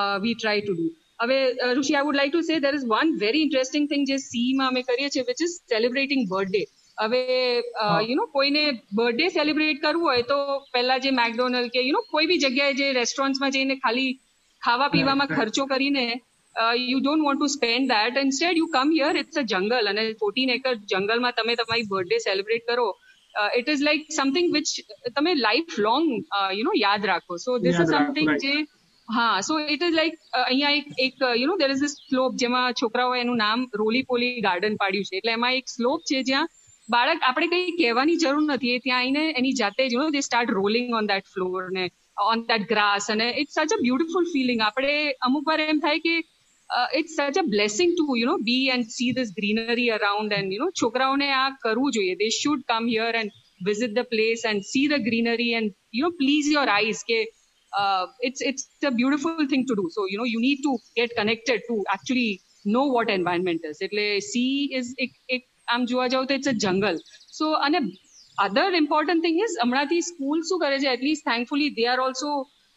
uh, 0.00 0.18
we 0.22 0.34
try 0.34 0.60
to 0.60 0.74
do 0.74 0.86
away 1.20 1.40
uh, 1.64 1.74
i 1.98 2.02
would 2.02 2.16
like 2.16 2.32
to 2.32 2.42
say 2.42 2.58
there 2.58 2.74
is 2.74 2.86
one 2.86 3.18
very 3.18 3.42
interesting 3.42 3.84
thing 3.88 4.06
just 4.06 4.32
seema 4.34 4.72
me 4.72 4.82
kariye 4.82 5.26
which 5.26 5.44
is 5.48 5.54
celebrating 5.74 6.22
birthday 6.34 6.66
હવે 6.98 7.20
you 8.08 8.16
know 8.18 8.26
કોઈને 8.34 8.62
birthday 8.98 9.26
celebrate 9.28 9.80
કરવું 9.84 10.06
હોય 10.08 10.26
તો 10.32 10.38
પહેલા 10.74 10.98
જે 10.98 11.10
McDonald 11.20 11.72
કે 11.74 11.80
you 11.86 11.94
નો 11.96 12.02
કોઈ 12.12 12.28
બી 12.30 12.42
જગ્યાએ 12.44 12.76
જે 12.80 12.92
રેસ્ટોરન્ટમાં 13.00 13.54
જઈને 13.56 13.74
ખાલી 13.76 14.12
ખાવા 14.62 14.88
પીવામાં 14.88 15.32
ખર્ચો 15.36 15.66
કરીને 15.66 16.04
uh, 16.56 16.74
you 16.82 17.00
don't 17.00 17.24
want 17.24 17.40
to 17.40 17.48
spend 17.48 17.90
that 17.90 18.16
instead 18.16 18.56
you 18.56 18.68
come 18.68 18.92
here 18.92 19.12
it's 19.14 19.36
a 19.36 19.44
jungle 19.44 19.90
અને 19.92 20.04
ફોર્ટીન 20.22 20.54
એકર 20.56 20.74
જંગલમાં 20.92 21.32
તમે 21.32 21.56
તમારી 21.56 21.88
બર્થડે 21.88 22.22
સેલિબ્રેટ 22.26 22.64
કરો 22.68 22.86
it 23.54 23.68
is 23.68 23.84
like 23.88 24.06
something 24.12 24.48
which 24.52 24.72
તમે 25.16 25.34
લાઈફ 25.40 25.76
લોંગ 25.78 26.08
યુ 26.52 26.64
નો 26.64 26.74
યાદ 26.76 27.10
રાખો 27.12 27.38
સો 27.38 27.58
ધીસ 27.58 27.80
ઇઝ 27.84 27.94
સમથિંગ 27.94 28.32
જે 28.44 28.54
હા 29.08 29.30
સો 29.42 29.60
ઇટ 29.68 29.86
ઇઝ 29.88 29.96
લાઈક 30.00 30.20
અહીંયા 30.42 30.76
એક 30.76 31.02
એક 31.06 31.24
you 31.36 31.48
know 31.52 31.56
there 31.62 31.70
is 31.76 31.86
a 31.88 31.90
slope 31.94 32.36
જેમાં 32.44 32.78
છોકરાઓ 32.82 33.16
એનું 33.22 33.42
નામ 33.44 33.66
રોલી 33.82 34.04
પોલી 34.12 34.44
ગાર્ડન 34.48 34.78
પાડ્યું 34.84 35.10
છે 35.10 35.18
એટલે 35.20 35.34
એમાં 35.38 35.58
એક 35.62 35.74
સ્લોપ 35.76 36.06
છે 36.12 36.22
જ્યાં 36.30 36.52
બાળક 36.88 37.26
આપણે 37.26 37.50
કંઈ 37.52 37.76
કહેવાની 37.80 38.22
જરૂર 38.22 38.46
નથી 38.46 38.78
એ 38.78 38.84
ત્યાં 38.86 39.02
આવીને 39.02 39.42
એની 39.42 39.58
જાતે 39.60 39.82
જ 39.82 39.92
you 39.92 40.02
know 40.02 40.08
they 40.16 40.24
start 40.28 40.56
rolling 40.58 40.96
on 41.00 41.10
that 41.12 41.30
floor 41.34 41.62
ને 41.78 41.84
ઓન 42.24 42.46
દેટ 42.50 42.68
ગ્રાસ 42.72 43.10
અને 43.10 43.26
it's 43.42 43.56
such 43.56 43.76
a 43.76 43.82
beautiful 43.84 44.30
feeling 44.34 44.64
આપણે 44.66 44.94
અમુક 45.28 45.50
વાર 45.50 45.60
એમ 45.66 45.80
થાય 45.80 46.04
કે 46.06 46.14
uh, 46.76 46.88
it's 46.98 47.14
such 47.20 47.36
a 47.36 47.46
blessing 47.54 47.90
to 48.00 48.04
you 48.20 48.26
know 48.28 48.38
be 48.50 48.58
and 48.74 48.90
see 48.96 49.10
this 49.18 49.30
greenery 49.38 49.86
around 49.98 50.32
and 50.38 50.52
you 50.54 50.60
know 50.62 50.70
છોકરાઓને 50.82 51.28
આ 51.40 51.46
they 52.22 52.32
should 52.40 52.62
come 52.72 52.86
here 52.96 53.12
and 53.20 53.30
visit 53.70 53.90
the 54.00 54.06
place 54.14 54.42
and 54.50 54.58
see 54.72 54.84
the 54.94 55.00
greenery 55.08 55.50
and 55.58 55.66
you 55.96 56.02
know 56.04 56.14
please 56.22 56.46
your 56.56 56.68
eyes 56.78 57.00
uh, 57.72 58.04
it's 58.20 58.40
it's 58.50 58.64
a 58.90 58.94
beautiful 59.00 59.46
thing 59.52 59.64
to 59.70 59.74
do 59.80 59.86
so 59.96 60.02
you 60.12 60.18
know 60.20 60.28
you 60.34 60.40
need 60.48 60.60
to 60.68 60.72
get 61.00 61.10
connected 61.20 61.60
to 61.70 61.76
actually 61.94 62.30
know 62.74 62.86
what 62.96 63.08
environment 63.18 63.62
is 63.70 63.78
એટલે 63.86 64.06
sea 64.30 64.54
is 64.78 64.88
એક 65.04 65.12
એક 65.36 65.42
આમ 65.74 65.86
જોવા 65.90 66.08
જાવ 66.14 66.26
તો 66.30 66.38
it's 66.38 66.50
a 66.52 66.56
jungle 66.64 66.98
so 67.38 67.48
અને 67.68 67.78
other 68.46 68.68
important 68.82 69.24
thing 69.26 69.38
is 69.44 69.56
હમણાંથી 69.64 70.04
school 70.10 70.44
શું 70.50 70.62
કરે 70.64 70.78
છે 70.84 70.90
at least 70.96 71.30
thankfully 71.30 71.74
they 71.78 71.86
are 71.92 71.98
also 72.06 72.30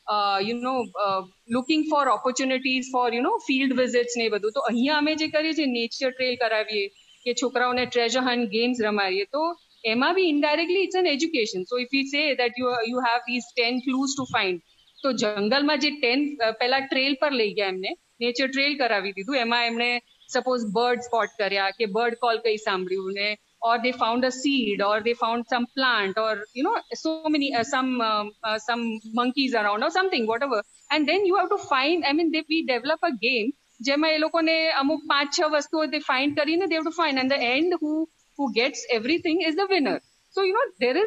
uh, 0.08 0.40
you 0.42 0.56
know 0.58 0.78
uh, 1.00 1.22
looking 1.50 1.86
for 1.90 2.04
opportunities 2.10 2.90
for 2.90 3.06
you 3.12 3.22
know 3.22 3.36
field 3.48 3.76
visits 3.82 4.18
ને 4.18 4.28
બધું 4.30 4.58
તો 4.58 4.66
અહીંયા 4.66 4.98
અમે 4.98 5.14
જે 5.16 5.30
કરીએ 5.30 5.54
છીએ 5.54 5.70
નેચર 5.74 6.10
ટ્રેલ 6.10 6.36
કરાવીએ 6.38 6.86
કે 7.26 7.36
છોકરાઓને 7.36 7.84
ટ્રેઝર 7.86 8.24
હન્ટ 8.24 8.52
ગેમ્સ 8.52 8.84
રમાડીએ 8.86 9.30
તો 9.32 9.44
એમાં 9.86 10.18
બી 10.18 10.32
indirectly 10.34 10.88
it's 10.88 11.00
an 11.02 11.12
education 11.14 11.70
so 11.72 11.84
if 11.86 11.96
you 11.98 12.08
say 12.08 12.26
that 12.42 12.60
you 12.64 12.76
you 12.90 13.06
have 13.08 13.22
these 13.30 13.48
ten 13.52 13.82
clues 13.86 14.14
to 14.14 14.28
find 14.34 14.76
તો 14.98 15.16
જંગલમાં 15.24 15.84
જે 15.86 15.92
ટેન 15.96 16.28
પહેલા 16.62 16.84
ટ્રેલ 16.86 17.18
પર 17.24 17.34
લઈ 17.40 17.58
ગયા 17.58 17.74
એમને 17.76 17.98
નેચર 18.20 18.48
ટ્રેલ 18.48 18.78
કરાવી 18.78 19.16
દીધું 19.18 19.42
એમાં 19.42 19.66
એમણે 19.66 19.92
સપોઝ 20.30 20.64
બર્ડ 20.76 21.06
સ્પોટ 21.08 21.36
કર્યા 21.40 21.76
કે 21.78 21.92
બર્ડ 21.98 22.22
કોલ 22.24 22.42
કઈ 22.46 22.64
સાંભળ્યું 22.64 23.20
ને 23.20 23.30
or 23.68 23.76
they 23.84 23.94
found 24.04 24.28
a 24.30 24.34
seed 24.40 24.82
or 24.88 24.96
they 25.06 25.16
found 25.24 25.46
some 25.54 25.68
plant 25.78 26.18
or 26.26 26.34
you 26.58 26.64
know 26.68 26.76
so 27.04 27.14
many 27.36 27.48
uh, 27.60 27.66
some 27.74 27.92
um, 28.10 28.28
uh, 28.48 28.60
some 28.68 28.84
monkeys 29.22 29.56
around 29.62 29.88
or 29.88 29.92
something 30.00 30.26
whatever 30.34 30.60
and 30.92 31.12
then 31.12 31.24
you 31.30 31.38
have 31.42 31.50
to 31.56 31.62
find 31.72 32.06
i 32.10 32.14
mean 32.18 32.30
they, 32.36 32.44
we 32.52 32.60
develop 32.76 33.10
a 33.12 33.16
game 33.28 33.50
જેમાં 33.86 34.08
એ 34.18 34.20
લોકોને 34.22 34.54
અમુક 34.82 35.02
પાંચ 35.10 35.28
છ 35.36 35.50
વસ્તુઓ 35.56 35.82
તે 35.94 35.98
find 36.06 36.38
કરીને 36.38 36.66
they've 36.72 36.80
to 36.86 36.94
find 37.00 37.22
and 37.24 37.34
the 37.34 37.44
end 37.56 37.74
who 37.82 37.92
who 38.38 38.46
gets 38.56 38.82
everything 38.96 39.40
is 39.50 39.58
the 39.60 39.70
winner 39.74 39.98
so 40.36 40.46
you 40.48 40.56
know 40.58 40.64
there 40.86 40.96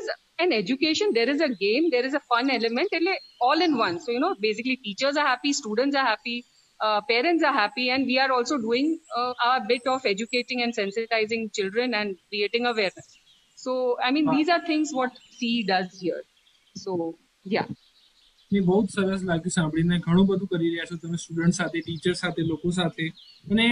an 0.43 0.53
education, 0.53 1.13
there 1.13 1.29
is 1.29 1.41
a 1.41 1.49
game, 1.49 1.91
there 1.91 2.05
is 2.05 2.15
a 2.15 2.21
fun 2.21 2.51
element, 2.51 2.89
all 3.41 3.61
in 3.61 3.77
one. 3.77 4.01
So, 4.01 4.11
you 4.11 4.21
know, 4.21 4.35
basically 4.41 4.77
teachers 4.77 5.17
are 5.17 5.27
happy, 5.27 5.53
students 5.53 5.95
are 5.95 6.05
happy, 6.05 6.45
uh, 6.81 7.01
parents 7.03 7.43
are 7.43 7.53
happy 7.53 7.91
and 7.91 8.07
we 8.07 8.19
are 8.19 8.31
also 8.33 8.59
doing 8.59 8.99
uh, 9.17 9.33
our 9.45 9.61
bit 9.67 9.87
of 9.87 10.07
educating 10.07 10.63
and 10.63 10.75
sensitizing 10.75 11.53
children 11.53 11.95
and 11.95 12.17
creating 12.29 12.67
awareness 12.67 13.19
so 13.59 13.99
i 14.03 14.11
mean 14.11 14.31
these 14.31 14.49
are 14.49 14.65
things 14.67 14.93
what 14.93 15.23
c 15.39 15.53
does 15.65 16.01
here 16.01 16.25
so 16.77 17.15
yeah 17.47 17.71
એ 18.53 18.61
બહુ 18.61 18.77
જ 18.83 18.93
સરસ 18.93 19.21
લાગ્યું 19.27 19.55
સાંભળીને 19.57 19.97
ઘણું 20.05 20.25
બધું 20.29 20.49
કરી 20.53 20.71
રહ્યા 20.71 20.89
છો 20.89 20.97
તમે 21.03 21.19
સ્ટુડન્ટ 21.23 21.57
સાથે 21.59 21.77
ટીચર 21.81 22.15
સાથે 22.21 22.41
લોકો 22.47 22.71
સાથે 22.79 23.05
અને 23.47 23.67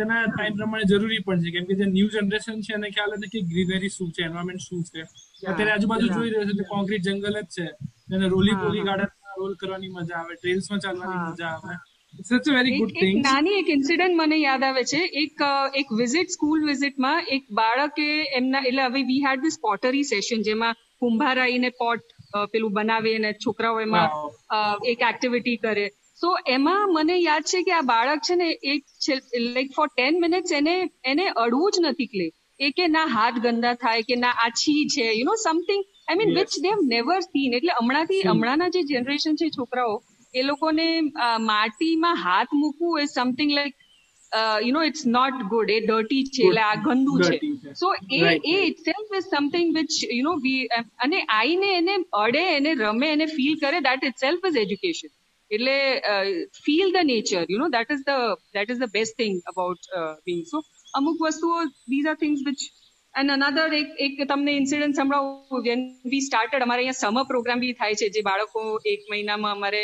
તેના 0.00 0.22
ટાઈમ 0.24 0.56
પ્રમાણે 0.60 0.88
જરૂરી 0.92 1.20
પણ 1.26 1.44
છે 1.44 1.52
કેમ 1.56 1.68
કે 1.68 1.76
જે 1.80 1.86
ન્યૂ 1.90 2.10
જનરેશન 2.14 2.58
છે 2.66 2.72
એને 2.78 2.88
ખ્યાલ 2.96 3.14
નથી 3.18 3.32
કે 3.34 3.42
ગ્રીનરી 3.52 3.92
શું 3.96 4.08
છે 4.16 4.24
એન્વાયરમેન્ટ 4.28 4.66
શું 4.66 4.82
છે 4.88 5.02
અત્યારે 5.02 5.72
આજુબાજુ 5.74 6.08
જોઈ 6.14 6.32
રહ્યો 6.32 6.48
છે 6.48 6.56
કે 6.60 6.66
કોન્ક્રીટ 6.72 7.06
જંગલ 7.08 7.38
જ 7.42 7.54
છે 7.54 8.16
અને 8.16 8.32
રોલી 8.34 8.56
પોલી 8.62 8.86
ગાર્ડન 8.88 9.38
રોલ 9.40 9.54
કરવાની 9.60 9.92
મજા 9.96 10.18
આવે 10.20 10.34
ટ્રેલ્સમાં 10.36 10.82
ચાલવાની 10.84 11.22
મજા 11.26 11.52
આવે 11.52 11.76
it's 12.18 12.32
a 12.32 12.38
very 12.50 12.76
good 12.76 12.94
thing 12.94 13.18
એક 13.18 13.24
નાની 13.24 13.58
એક 13.58 13.68
ઇન્સિડન્ટ 13.72 14.16
મને 14.16 14.38
યાદ 14.38 14.64
આવે 14.64 14.82
છે 14.84 15.02
એક 15.16 15.44
એક 15.74 15.92
વિઝિટ 15.98 16.34
સ્કૂલ 16.36 16.64
વિઝિટમાં 16.68 17.30
એક 17.36 17.52
બાળકે 17.52 18.06
એમના 18.38 18.62
એટલે 18.62 18.86
હવે 18.86 19.04
we 19.10 19.22
had 19.26 19.42
this 19.42 19.58
pottery 19.60 20.06
session 20.06 20.46
જેમાં 20.48 20.80
કુંભારાઈને 21.00 21.70
પોટ 21.80 22.16
પેલું 22.52 22.74
બનાવે 22.74 23.12
અને 23.12 23.30
છોકરાઓ 23.36 23.82
એમાં 23.82 24.16
એક 24.86 25.06
એક્ટિવિટી 25.08 25.58
કરે 25.58 25.86
સો 26.20 26.32
એમાં 26.48 26.94
મને 26.94 27.18
યાદ 27.18 27.52
છે 27.52 27.62
કે 27.62 27.76
આ 27.76 27.84
બાળક 27.84 28.26
છે 28.26 28.36
ને 28.36 28.48
એક 28.66 28.82
લાઈક 29.46 29.76
ફોર 29.76 29.88
ટેન 29.90 30.20
મિનિટ્સ 30.20 30.58
એને 30.60 30.74
એને 31.06 31.24
અડવું 31.36 31.70
જ 31.74 31.84
નથી 31.84 32.10
ક્લે 32.12 32.28
એ 32.60 32.72
કે 32.72 32.90
ના 32.90 33.06
હાથ 33.10 33.40
ગંદા 33.44 33.76
થાય 33.76 34.08
કે 34.10 34.16
ના 34.16 34.34
આ 34.40 34.50
છી 34.56 34.82
છે 34.92 35.06
you 35.10 35.26
know 35.26 35.38
something 35.38 35.82
I 35.84 36.18
mean 36.18 36.36
which 36.36 36.58
they 36.58 36.68
have 36.68 36.84
never 36.90 37.18
seen 37.24 37.56
એટલે 37.58 37.74
હમણાંથી 37.74 38.22
હમણાંના 38.24 38.74
જે 38.74 38.86
જનરેશન 38.90 39.40
છે 39.40 39.54
છોકરાઓ 39.56 39.96
એ 40.36 40.42
લોકોને 40.42 40.86
માટીમાં 41.46 42.22
હાથ 42.22 42.54
મૂકવું 42.60 43.02
એ 43.02 43.08
something 43.08 43.52
like 43.52 43.76
you 44.60 44.72
know 44.72 44.84
it's 44.84 45.04
not 45.08 45.42
good 45.52 45.70
એ 45.70 45.78
ડર્ટી 45.82 46.22
છે 46.30 46.46
એટલે 46.46 46.62
આ 46.62 46.76
ગંદુ 46.78 47.18
છે 47.20 47.36
સો 47.74 47.92
એ 48.12 48.22
એ 48.46 48.56
it 48.62 48.82
self 48.88 49.14
is 49.18 49.28
something 49.28 49.76
which 49.76 49.98
you 50.08 50.22
know 50.22 50.34
we 50.38 50.80
અને 51.00 51.18
આઈને 51.36 51.68
એને 51.72 51.94
અડે 52.20 52.42
એને 52.48 52.72
રમે 52.74 53.10
એને 53.10 53.26
ફીલ 53.28 53.60
કરે 53.62 53.84
that 53.88 54.08
it 54.10 54.26
self 54.26 54.48
is 54.50 54.60
education 54.64 55.12
એટલે 55.50 55.76
feel 56.62 56.88
the 56.90 57.08
nature 57.12 57.44
you 57.46 57.60
know 57.62 57.70
that 57.70 57.94
is 57.96 58.04
the 58.06 58.64
is 58.66 58.80
the 58.80 58.92
best 58.92 59.22
thing 59.22 59.38
about 59.52 59.92
being 60.26 60.42
so 60.52 60.64
અમુક 60.94 61.22
વસ્તુઓ 61.22 61.62
these 61.86 62.10
are 62.12 62.18
things 62.24 62.44
which 62.48 62.66
and 63.16 63.32
another 63.32 63.74
એક 63.74 63.92
એક 63.98 64.18
તમને 64.22 64.54
ઇન્સિડન્ટ 64.54 64.98
સંભળાવું 64.98 65.62
વેન 65.66 65.84
વી 66.06 66.24
સ્ટાર્ટેડ 66.24 66.64
અમારે 66.64 66.82
અહીંયા 66.82 67.02
સમર 67.02 67.22
પ્રોગ્રામ 67.24 67.62
બી 67.62 67.76
થાય 67.76 67.96
છે 67.96 68.08
જે 68.10 68.22
બાળકો 68.22 68.64
એક 68.86 69.06
મહિનામાં 69.06 69.54
અમારે 69.54 69.84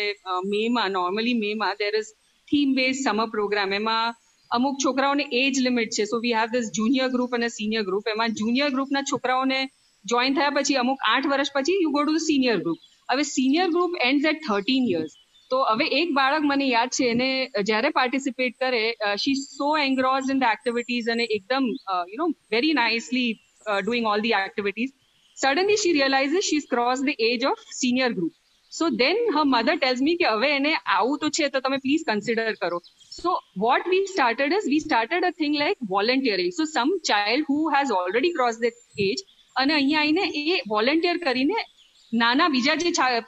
મેમાં 0.46 0.92
નોર્મલી 0.92 1.38
મે 1.38 1.52
માં 1.56 1.78
there 1.78 1.92
is 1.94 2.10
theme 2.48 2.74
base 2.74 2.98
summer 2.98 3.28
programme 3.30 3.72
એમાં 3.72 4.18
અમુક 4.50 4.76
છોકરાઓને 4.78 5.24
એજ 5.34 5.60
લિમિટ 5.60 5.96
છે 5.96 6.06
so 6.06 6.20
we 6.20 6.34
have 6.34 6.52
this 6.52 6.68
junior 6.72 7.08
group 7.10 7.32
અને 7.32 7.48
સિનિયર 7.50 7.84
ગ્રુપ 7.84 8.12
એમાં 8.14 8.36
જુનિયર 8.36 8.70
ગ્રુપના 8.70 9.04
છોકરાઓને 9.06 9.58
જોઈન 10.04 10.34
થયા 10.34 10.56
પછી 10.56 10.78
અમુક 10.78 11.06
આઠ 11.06 11.28
વર્ષ 11.28 11.54
પછી 11.54 11.78
you 11.78 11.92
go 11.92 12.04
to 12.04 12.22
senior 12.22 12.58
group 12.60 12.86
હવે 13.08 13.28
senior 13.28 13.68
group 13.70 14.00
and 14.02 14.30
at 14.30 14.44
thirteen 14.44 14.92
years 14.92 15.18
તો 15.52 15.60
હવે 15.66 15.86
એક 15.92 16.12
બાળક 16.16 16.48
મને 16.48 16.68
યાદ 16.68 16.94
છે 16.96 17.08
એને 17.10 17.30
જ્યારે 17.62 17.94
પાર્ટિસિપેટ 17.96 18.58
કરે 18.58 18.82
she 19.18 19.38
so 19.40 19.70
engrosses 19.80 20.34
in 20.34 20.42
the 20.42 20.50
activities 20.50 21.10
અને 21.14 21.24
એકદમ 21.28 21.70
you 22.10 22.20
know 22.20 22.28
very 22.52 22.76
nicely 22.78 23.32
doing 23.80 24.12
all 24.12 24.24
the 24.26 24.36
activities 24.40 24.94
suddenly 25.36 25.82
she 25.82 25.92
realise 25.92 26.38
she 26.42 26.60
is 26.60 26.70
cross 26.70 27.02
the 27.02 27.26
edge 27.26 27.50
of 27.50 27.66
senior 27.74 28.10
group 28.12 28.38
so 28.72 28.88
then 28.94 29.20
her 29.26 29.44
mother 29.44 29.76
tells 29.76 30.00
me 30.00 30.18
કે 30.20 30.30
હવે 30.30 30.50
એને 30.52 30.72
આવું 30.72 31.20
તો 31.22 31.30
છે 31.32 31.50
તો 31.50 31.60
તમે 31.60 31.80
પ્લીઝ 31.80 32.06
કન્સિડર 32.08 32.56
કરો 32.60 32.80
so 33.12 33.36
what 33.58 33.92
we 33.92 34.06
started 34.06 34.56
is 34.58 34.68
we 34.68 34.86
started 34.86 35.28
a 35.28 35.32
thing 35.40 35.58
like 35.58 35.86
volunteering 35.90 36.56
so 36.56 36.68
some 36.68 36.96
child 37.10 37.50
who 37.50 37.60
has 37.68 37.94
already 37.98 38.34
cross 38.34 38.60
the 38.60 39.06
age 39.08 39.24
અને 39.56 39.74
અહીંયા 39.74 40.04
આવીને 40.04 40.54
એ 40.54 40.60
વોલેન્ટિયર 40.68 41.22
કરીને 41.22 41.58
નાના 42.12 42.52
બીજા 42.54 42.76
જે 42.76 42.92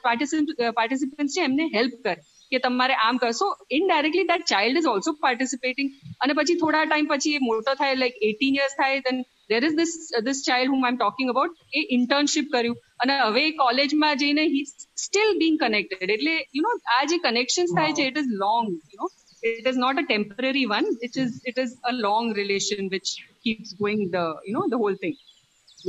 પાર્ટિસિપન્ટ 0.03 1.35
છે 1.35 1.45
એમને 1.47 1.67
હેલ્પ 1.75 1.95
કરે 1.99 2.15
કે 2.51 2.61
તમારે 2.65 2.95
આમ 2.97 3.21
કરશો 3.23 3.47
indirectly 3.77 4.27
that 4.31 4.45
child 4.51 4.81
is 4.81 4.89
also 4.93 5.15
participating 5.25 5.89
અને 6.25 6.35
પછી 6.39 6.59
થોડા 6.63 6.83
ટાઈમ 6.85 7.09
પછી 7.13 7.35
એ 7.39 7.43
મોટો 7.47 7.75
થાય 7.81 7.99
લાઈક 8.01 8.21
એટીન 8.29 8.59
યર્સ 8.61 8.77
થાય 8.81 9.03
then 9.09 9.21
there 9.49 9.61
is 9.69 9.77
this 9.81 9.95
this 10.29 10.43
child 10.49 10.73
whom 10.75 10.87
I 10.89 10.99
talking 11.01 11.33
about 11.35 11.77
એ 11.79 11.85
ઇન્ટર્નશીપ 11.97 12.49
કર્યું 12.55 12.79
અને 13.05 13.17
હવે 13.17 13.45
કોલેજમાં 13.63 14.23
જઈને 14.23 14.43
હી 14.55 14.63
સ્ટીલ 15.05 15.37
બીંગ 15.43 15.61
કનેક્ટેડ 15.65 16.15
એટલે 16.17 16.33
યુ 16.57 16.65
નો 16.67 16.73
આ 16.97 17.03
જે 17.13 17.21
કનેક્શન 17.27 17.77
થાય 17.77 17.99
છે 17.99 18.09
it 18.11 18.23
is 18.23 18.33
long 18.45 18.73
you 18.73 19.03
know 19.03 19.13
it 19.43 19.67
is 19.67 19.77
not 19.77 19.99
a 20.01 20.05
temporary 20.07 20.65
one 20.65 20.87
it 21.07 21.17
is 21.23 21.33
it 21.45 21.57
is 21.63 21.71
a 21.83 21.93
long 21.95 22.29
relation 22.33 22.87
which 22.93 23.09
keeps 23.45 23.73
going 23.81 23.99
the 24.11 24.25
you 24.47 24.53
know 24.55 24.63
the 24.67 24.79
whole 24.83 24.95
thing 25.01 25.17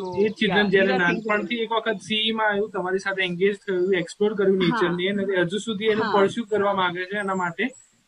children 0.00 0.71
જ્યારે 0.71 0.99
નાનપણથી 0.99 1.61
એક 1.63 1.73
વખત 1.73 2.03
C 2.03 2.33
માં 2.33 2.51
આવ્યું 2.51 2.73
તમારી 2.73 3.03
સાથે 3.03 3.23
એન્ગેજ 3.23 3.59
થયું 3.61 3.97
એક્સપ્લોર 3.97 4.33
કર્યું 4.35 4.59
નેચર 4.59 4.93
ને 4.93 5.11
અને 5.11 5.43
હજુ 5.45 5.61
સુધી 5.61 5.93
એને 5.93 6.11
પરસ્યુ 6.13 6.47
કરવા 6.47 6.75
માંગે 6.75 7.07
છે 7.07 7.19
એના 7.19 7.37
માટે 7.37 7.65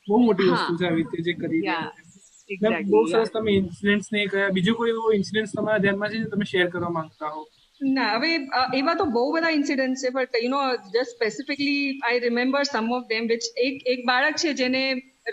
બહુ 0.07 0.21
મોટી 0.21 0.51
વસ્તુ 0.51 0.79
છે 0.79 0.87
આવી 0.87 1.07
રીતે 1.07 1.27
જે 1.27 1.35
કરી 1.37 1.63
બહુ 2.89 3.05
સરસ 3.07 3.33
તમે 3.33 3.55
ઇન્સિડન્ટ્સ 3.55 4.13
ને 4.13 4.27
કયા 4.29 4.51
બીજું 4.53 4.77
કોઈ 4.77 4.93
એવો 4.93 5.13
ઇન્સિડન્ટ્સ 5.13 5.55
તમારા 5.55 5.81
ધ્યાનમાં 5.81 6.13
છે 6.13 6.19
જે 6.19 6.29
તમે 6.29 6.47
શેર 6.47 6.69
કરવા 6.69 6.93
માંગતા 6.93 7.31
હો 7.31 7.45
ના 7.81 8.09
હવે 8.15 8.33
એવા 8.75 8.97
તો 8.97 9.07
બહુ 9.11 9.27
બધા 9.29 9.53
ઇન્સિડન્ટ 9.53 10.01
છે 10.01 10.11
but 10.11 10.43
you 10.43 10.51
know 10.51 10.63
just 10.87 11.11
specifically 11.11 11.85
I 12.01 12.21
remember 12.21 12.65
some 12.65 12.91
of 12.93 13.07
them 13.07 13.29
which 13.29 13.49
એક 13.59 13.87
એક 13.87 14.05
બાળક 14.07 14.37
છે 14.39 14.55
જેને 14.55 14.83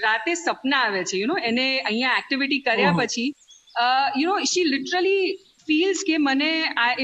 રાતે 0.01 0.31
સપના 0.35 0.83
આવે 0.83 1.01
છે 1.05 1.21
યુ 1.21 1.31
નો 1.31 1.37
એને 1.43 1.65
અહીંયા 1.65 2.17
એક્ટિવિટી 2.17 2.61
કર્યા 2.61 2.95
પછી 2.97 3.27
you 4.17 4.29
know 4.29 4.37
she 4.45 4.65
literally 4.69 5.25
feels 5.67 6.01
કે 6.07 6.17
મને 6.19 6.49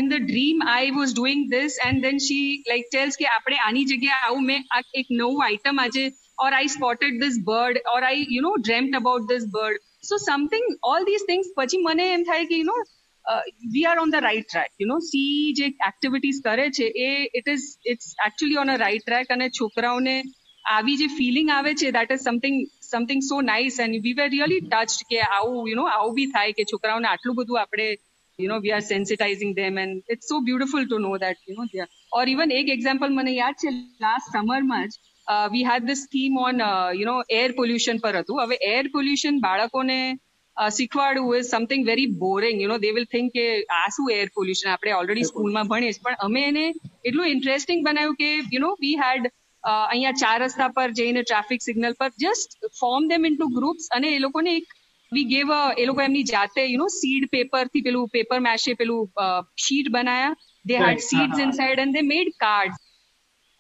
in 0.00 0.10
the 0.10 0.26
dream 0.26 0.64
I 0.68 0.92
was 0.92 1.14
doing 1.14 1.44
this 1.52 1.78
and 1.86 2.08
then 2.08 2.24
she 2.26 2.48
like 2.70 2.90
tells 2.90 3.20
કે 3.22 3.30
આપણે 3.30 3.60
આની 3.60 3.86
જગ્યાએ 3.86 4.24
આવું 4.24 4.48
મેં 4.48 4.66
એક 4.96 5.14
નવું 5.14 5.46
આઇટમ 5.48 5.84
આજે 5.84 6.02
or 6.38 6.50
I 6.52 6.74
spotted 6.78 7.22
this 7.22 7.38
bird 7.46 7.94
or 7.94 8.02
I 8.04 8.26
you 8.30 8.48
know 8.48 8.56
dreamt 8.60 9.00
about 9.02 9.30
this 9.30 9.48
bird 9.54 9.86
so 10.04 10.20
something 10.22 10.68
all 10.88 11.08
this 11.10 11.28
things 11.28 11.54
પછી 11.56 11.84
મને 11.84 12.10
એમ 12.12 12.28
થાય 12.30 12.50
કે 12.52 12.60
you 12.60 12.68
know 12.68 12.78
we 13.74 13.86
are 13.86 14.04
on 14.04 14.14
the 14.14 14.26
right 14.28 14.50
track 14.50 14.72
you 14.80 14.92
know 14.92 15.00
C 15.08 15.56
જે 15.60 15.72
એક્ટિવિટીઝ 15.90 16.44
કરે 16.44 16.68
છે 16.72 16.92
એ 17.06 17.10
it 17.34 17.52
is 17.56 17.66
it's 17.86 18.14
actually 18.20 18.62
on 18.64 18.76
a 18.76 18.78
right 18.78 19.06
track 19.06 19.36
અને 19.38 19.48
છોકરાઓને 19.52 20.16
આવી 20.66 20.98
જે 20.98 21.10
ફિલિંગ 21.18 21.52
આવે 21.52 21.72
છે 21.76 21.92
that 21.92 22.16
is 22.16 22.24
something 22.24 22.58
something 22.84 23.22
so 23.24 23.42
nice 23.42 23.80
and 23.80 24.02
we 24.06 24.18
were 24.20 24.30
really 24.30 24.64
touch 24.66 25.10
કે 25.10 25.20
આવું 25.30 25.60
યુ 25.66 25.78
નો 25.78 25.86
આવું 25.90 26.16
બી 26.16 26.32
થાય 26.32 26.58
કે 26.58 26.68
છોકરાઓને 26.72 27.08
આટલું 27.08 27.38
બધું 27.38 27.62
આપણે 27.62 27.88
you 28.38 28.48
know, 28.48 28.60
we 28.60 28.72
are 28.72 28.80
sensitizing 28.80 29.56
them 29.56 29.78
and 29.78 30.04
it's 30.08 30.28
so 30.28 30.42
beautiful 30.42 30.88
to 30.88 31.00
know 31.00 31.18
that, 31.18 31.38
you 31.48 31.56
know, 31.56 31.66
they 31.74 31.80
are. 31.80 31.88
Or 32.14 32.26
even 32.26 32.52
egg 32.52 32.70
example, 32.70 33.10
last 34.00 34.32
summer 34.32 34.64
much, 34.64 34.92
uh, 35.28 35.50
we 35.52 35.64
had 35.64 35.88
this 35.88 36.08
theme 36.12 36.38
on, 36.38 36.62
uh, 36.62 36.90
you 36.90 37.06
know, 37.06 37.24
air 37.30 37.54
pollution. 37.54 38.00
Paratu. 38.00 38.42
Ave 38.42 38.58
air 38.62 38.84
pollution, 38.92 39.40
ne, 39.40 40.20
uh, 40.58 40.72
is 41.36 41.50
something 41.50 41.86
very 41.86 42.08
boring. 42.08 42.60
You 42.60 42.68
know, 42.68 42.78
they 42.78 42.92
will 42.92 43.06
think, 43.10 43.34
asu 43.36 43.64
ah, 43.70 44.12
air 44.12 44.28
pollution. 44.36 44.72
Apre 44.72 44.92
already 44.94 45.24
school 45.24 45.52
ma 45.52 45.64
bhanish. 45.64 46.00
But 46.02 46.18
ne, 46.30 46.74
itlo 47.06 47.30
interesting 47.30 47.86
ke, 47.86 48.46
you 48.52 48.60
know, 48.60 48.76
we 48.80 48.96
had, 48.96 49.30
uh, 49.64 49.88
ahiya, 49.90 50.74
par, 50.76 50.90
jayne, 50.90 51.24
traffic 51.26 51.62
signal 51.62 51.94
par, 51.94 52.12
just 52.20 52.58
form 52.80 53.08
them 53.08 53.24
into 53.26 53.50
groups. 53.54 53.88
And 53.94 54.04
they 54.04 54.20
we 55.12 55.26
gave 55.26 55.50
એ 55.76 55.86
લોકો 55.86 56.04
એમની 56.04 56.28
જાતે 56.28 56.60
you 56.64 56.78
know 56.78 56.88
seed 56.92 57.26
paper 57.32 57.64
થી 57.66 57.86
પેલું 57.88 58.12
paper 58.12 58.40
મેશે 58.42 58.70
પેલું 58.76 59.24
sheet 59.60 59.90
બનાયા 59.90 60.36
they 60.66 60.78
had 60.82 61.02
seeds 61.06 61.42
inside 61.46 61.82
and 61.86 61.98
they 61.98 62.04
made 62.06 62.30
card 62.40 62.78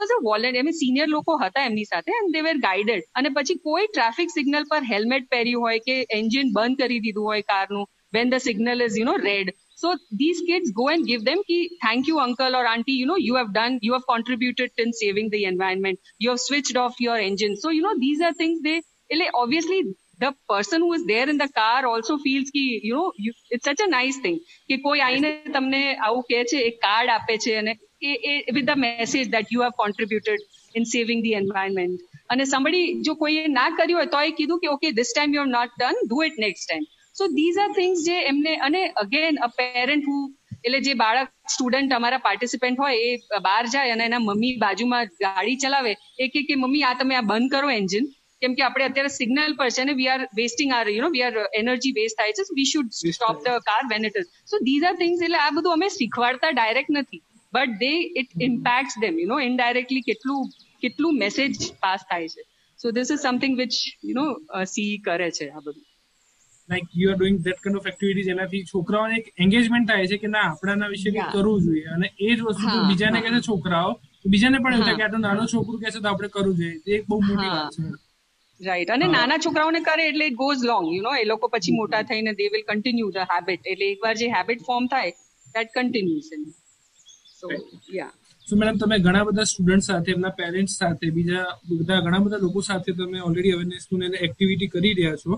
was 0.00 0.13
a 0.15 0.19
વોલેન્ટ 0.21 0.59
એમ 0.61 0.69
સિનિયર 0.75 1.07
લોકો 1.09 1.39
હતા 1.39 1.65
એમની 1.65 1.87
સાથે 1.87 2.13
એન્ડ 2.13 2.37
દે 2.37 2.43
વેર 2.45 2.61
ગાઈડેડ 2.61 3.09
અને 3.13 3.31
પછી 3.31 3.57
કોઈ 3.65 3.89
ટ્રાફિક 3.89 4.31
સિગ્નલ 4.31 4.69
પર 4.69 4.87
હેલ્મેટ 4.91 5.27
પહેર્યું 5.31 5.65
હોય 5.65 5.81
કે 5.81 5.97
એન્જિન 6.11 6.53
બંધ 6.53 6.83
કરી 6.83 7.01
દીધું 7.01 7.27
હોય 7.29 7.47
કારનું 7.47 7.89
when 8.13 8.31
the 8.31 8.45
signal 8.45 8.85
is 8.85 8.99
you 8.99 9.07
know 9.09 9.15
red 9.21 9.51
so 9.77 9.91
this 10.17 10.39
kids 10.47 10.71
go 10.77 10.85
and 10.93 11.09
give 11.09 11.25
them 11.25 11.41
કે 11.49 11.57
thank 11.83 12.11
you 12.11 12.21
uncle 12.25 12.59
or 12.59 12.65
aunty 12.67 12.99
you 12.99 13.09
know 13.09 13.17
you 13.21 13.39
have 13.39 13.51
done 13.51 13.81
you 13.81 13.97
have 13.97 14.07
contributed 14.09 14.85
in 14.85 14.95
saving 14.99 15.33
the 15.33 15.49
environment 15.49 16.13
you 16.19 16.31
have 16.31 16.41
switched 16.45 16.81
off 16.83 17.03
your 17.05 17.19
engine 17.23 17.59
so 17.61 17.75
you 17.75 17.83
know 17.87 17.93
these 17.99 18.23
are 18.23 18.39
things 18.39 18.63
they 18.63 18.77
એટલે 18.77 19.27
obviously 19.35 19.83
the 20.21 20.37
person 20.49 20.85
who 20.85 20.91
is 20.93 21.05
there 21.05 21.25
in 21.27 21.41
the 21.41 21.53
car 21.55 21.81
also 21.85 22.17
feels 22.17 22.51
કી 22.51 22.79
you 22.83 23.03
know 23.19 23.33
it's 23.51 23.67
such 23.67 23.85
a 23.87 23.89
nice 23.89 24.21
thing 24.23 24.39
કે 24.69 24.79
કોઈ 24.79 25.01
આઈને 25.01 25.29
તમને 25.49 25.81
આવું 25.99 26.27
કહે 26.29 26.41
છે 26.45 26.61
એક 26.61 26.79
કાર્ડ 26.79 27.13
આપે 27.15 27.33
છે 27.37 27.57
અને 27.57 27.71
એ 27.73 28.15
એ 28.29 28.35
with 28.51 28.65
the 28.65 28.81
message 28.85 29.29
that 29.29 29.53
you 29.55 29.65
have 29.65 29.77
contributed 29.77 30.47
in 30.75 30.85
saving 30.85 31.23
the 31.25 31.37
environment 31.41 32.19
અને 32.29 32.45
સમડી 32.45 32.87
જો 33.01 33.15
કોઈએ 33.15 33.47
ના 33.49 33.69
કર્યું 33.71 33.97
હોય 33.97 34.11
તો 34.15 34.25
એ 34.25 34.35
કીધું 34.41 34.63
કે 34.65 34.73
okay 34.73 34.87
this 34.91 35.13
time 35.13 35.37
you 35.37 35.45
have 35.45 35.55
not 35.55 35.79
done 35.79 36.03
do 36.03 36.21
it 36.23 36.43
next 36.45 36.67
time 36.67 36.85
so 37.15 37.31
these 37.31 37.57
are 37.57 37.71
things 37.73 38.05
જે 38.05 38.21
એમને 38.25 38.53
અને 38.61 38.79
અગેન 38.97 39.41
અ 39.41 39.51
પેરેન્ટ 39.57 40.05
હુ 40.05 40.21
એટલે 40.63 40.79
જે 40.81 40.95
બાળક 40.95 41.29
સ્ટુડન્ટ 41.49 41.93
અમારા 41.93 42.23
પાર્ટિસિપન્ટ 42.23 42.81
હોય 42.83 42.97
એ 43.07 43.41
બહાર 43.41 43.61
જાય 43.67 43.93
અને 43.93 44.03
એના 44.05 44.19
મમ્મી 44.19 44.55
બાજુમાં 44.57 45.13
ગાડી 45.19 45.57
ચલાવે 45.57 45.93
એ 46.19 46.31
કે 46.33 46.41
મમ્મી 46.55 46.83
આ 46.83 46.95
તમે 46.95 47.15
આ 47.15 47.27
બંધ 47.29 47.53
કરો 47.53 47.71
એન્જિન 47.73 48.09
કેમ 48.41 48.55
કે 48.55 48.65
આપણે 48.65 48.85
અત્યારે 48.85 49.11
સિગ્નલ 49.13 49.55
પર 49.55 49.69
છે 49.69 49.83
અને 49.83 49.93
we 49.93 50.07
are 50.07 50.19
wasting 50.35 50.71
are 50.71 50.83
you 50.87 51.03
know 51.03 51.09
we 51.09 51.23
are 51.23 51.43
energy 51.59 51.93
waste 51.93 52.21
થાય 52.21 52.37
છે 52.39 52.47
we 52.51 52.69
should 52.71 52.95
stop 52.95 53.43
the 53.43 53.67
car 53.67 53.81
when 53.91 54.09
it 54.09 54.21
is 54.21 54.31
so 54.45 54.61
these 54.61 54.87
are 54.89 54.95
things 54.95 55.21
એટલે 55.21 55.41
આ 55.41 55.51
બધું 55.51 55.77
અમે 55.77 55.91
શીખવાડતા 55.91 56.53
ડાયરેક્ટ 56.53 56.95
નથી 56.95 57.21
but 57.53 57.79
they 57.79 57.93
it 58.15 58.47
impact 58.47 58.97
them 58.97 59.21
you 59.21 59.29
know 59.29 59.39
indirectly 59.43 60.07
કેટલું 60.07 60.51
કેટલું 60.83 61.21
મેસેજ 61.21 61.69
પાસ 61.81 62.09
થાય 62.09 62.33
છે 62.33 62.49
so 62.79 62.91
this 62.91 63.15
is 63.15 63.23
something 63.23 63.57
which 63.57 63.79
you 64.03 64.19
know 64.19 64.27
C 64.67 64.91
કરે 65.03 65.31
છે 65.31 65.49
આ 65.49 65.61
બધું 65.61 65.87
like 66.69 66.95
you 66.95 67.09
are 67.09 67.17
doing 67.17 67.41
that 67.41 67.63
kind 67.63 67.79
of 67.79 67.89
activities 67.91 68.29
એનાથી 68.29 68.63
છોકરાઓને 68.67 69.17
એક 69.17 69.33
એન્ગેજમેન્ટ 69.39 69.89
થાય 69.89 70.11
છે 70.11 70.19
કે 70.19 70.29
ના 70.29 70.45
આપણાના 70.45 70.89
વિશે 70.89 71.09
કંઈક 71.09 71.33
કરવું 71.33 71.65
જોઈએ 71.65 71.89
અને 71.95 72.07
એ 72.07 72.29
જ 72.29 72.39
વસ્તુ 72.43 72.77
બીજાને 72.85 73.19
કહે 73.19 73.33
છે 73.33 73.41
છોકરાઓ 73.43 73.91
બીજાને 74.27 74.57
પણ 74.59 74.73
એવું 74.73 74.85
થાય 74.85 74.99
કે 74.99 75.05
આટલું 75.05 75.27
નાનો 75.27 75.49
છોકરું 75.49 75.81
કહે 75.81 75.89
છે 75.89 75.99
તો 75.99 76.07
આપણે 76.07 76.29
કરવું 76.29 76.55
જોઈએ 76.55 76.79
એ 76.87 76.97
એક 76.97 77.05
બહુ 77.07 77.21
મોટી 77.23 77.51
વાત 77.51 77.77
છે 77.77 78.10
રાઈટ 78.61 78.89
અને 78.89 79.05
નાના 79.07 79.39
છોકરાઓને 79.39 79.81
કરે 79.81 80.05
એટલે 80.05 80.25
it 80.25 80.37
goes 80.37 80.63
long 80.63 80.87
you 80.87 81.03
know 81.03 81.13
એ 81.15 81.25
લોકો 81.25 81.49
પછી 81.49 81.75
મોટા 81.75 82.01
થઈને 82.03 82.31
they 82.33 82.47
will 82.47 82.65
continue 82.65 83.11
the 83.11 83.29
habit 83.29 83.61
એટલે 83.65 83.85
એકવાર 83.87 84.15
જે 84.15 84.31
હેબિટ 84.35 84.65
ફોર્મ 84.65 84.87
થાય 84.87 85.13
that 85.47 85.71
continues 85.71 86.29
so 87.35 87.47
yeah 87.91 88.11
so 88.47 88.53
madam 88.55 88.81
તમે 88.81 88.99
ઘણા 88.99 89.23
બધા 89.23 89.45
સ્ટુડન્ટ 89.45 89.87
સાથે 89.87 90.11
એમના 90.11 90.33
પેરેન્ટ્સ 90.33 90.75
સાથે 90.75 91.07
બીજા 91.11 91.47
બધા 91.69 92.01
ઘણા 92.01 92.21
બધા 92.25 92.41
લોકો 92.41 92.63
સાથે 92.63 92.91
તમે 92.91 93.23
ઓલરેડી 93.29 93.55
અવેરનેસ 93.55 93.87
નું 93.91 94.19
એક્ટિવિટી 94.19 94.69
કરી 94.69 94.93
રહ્યા 94.93 95.21
છો 95.23 95.38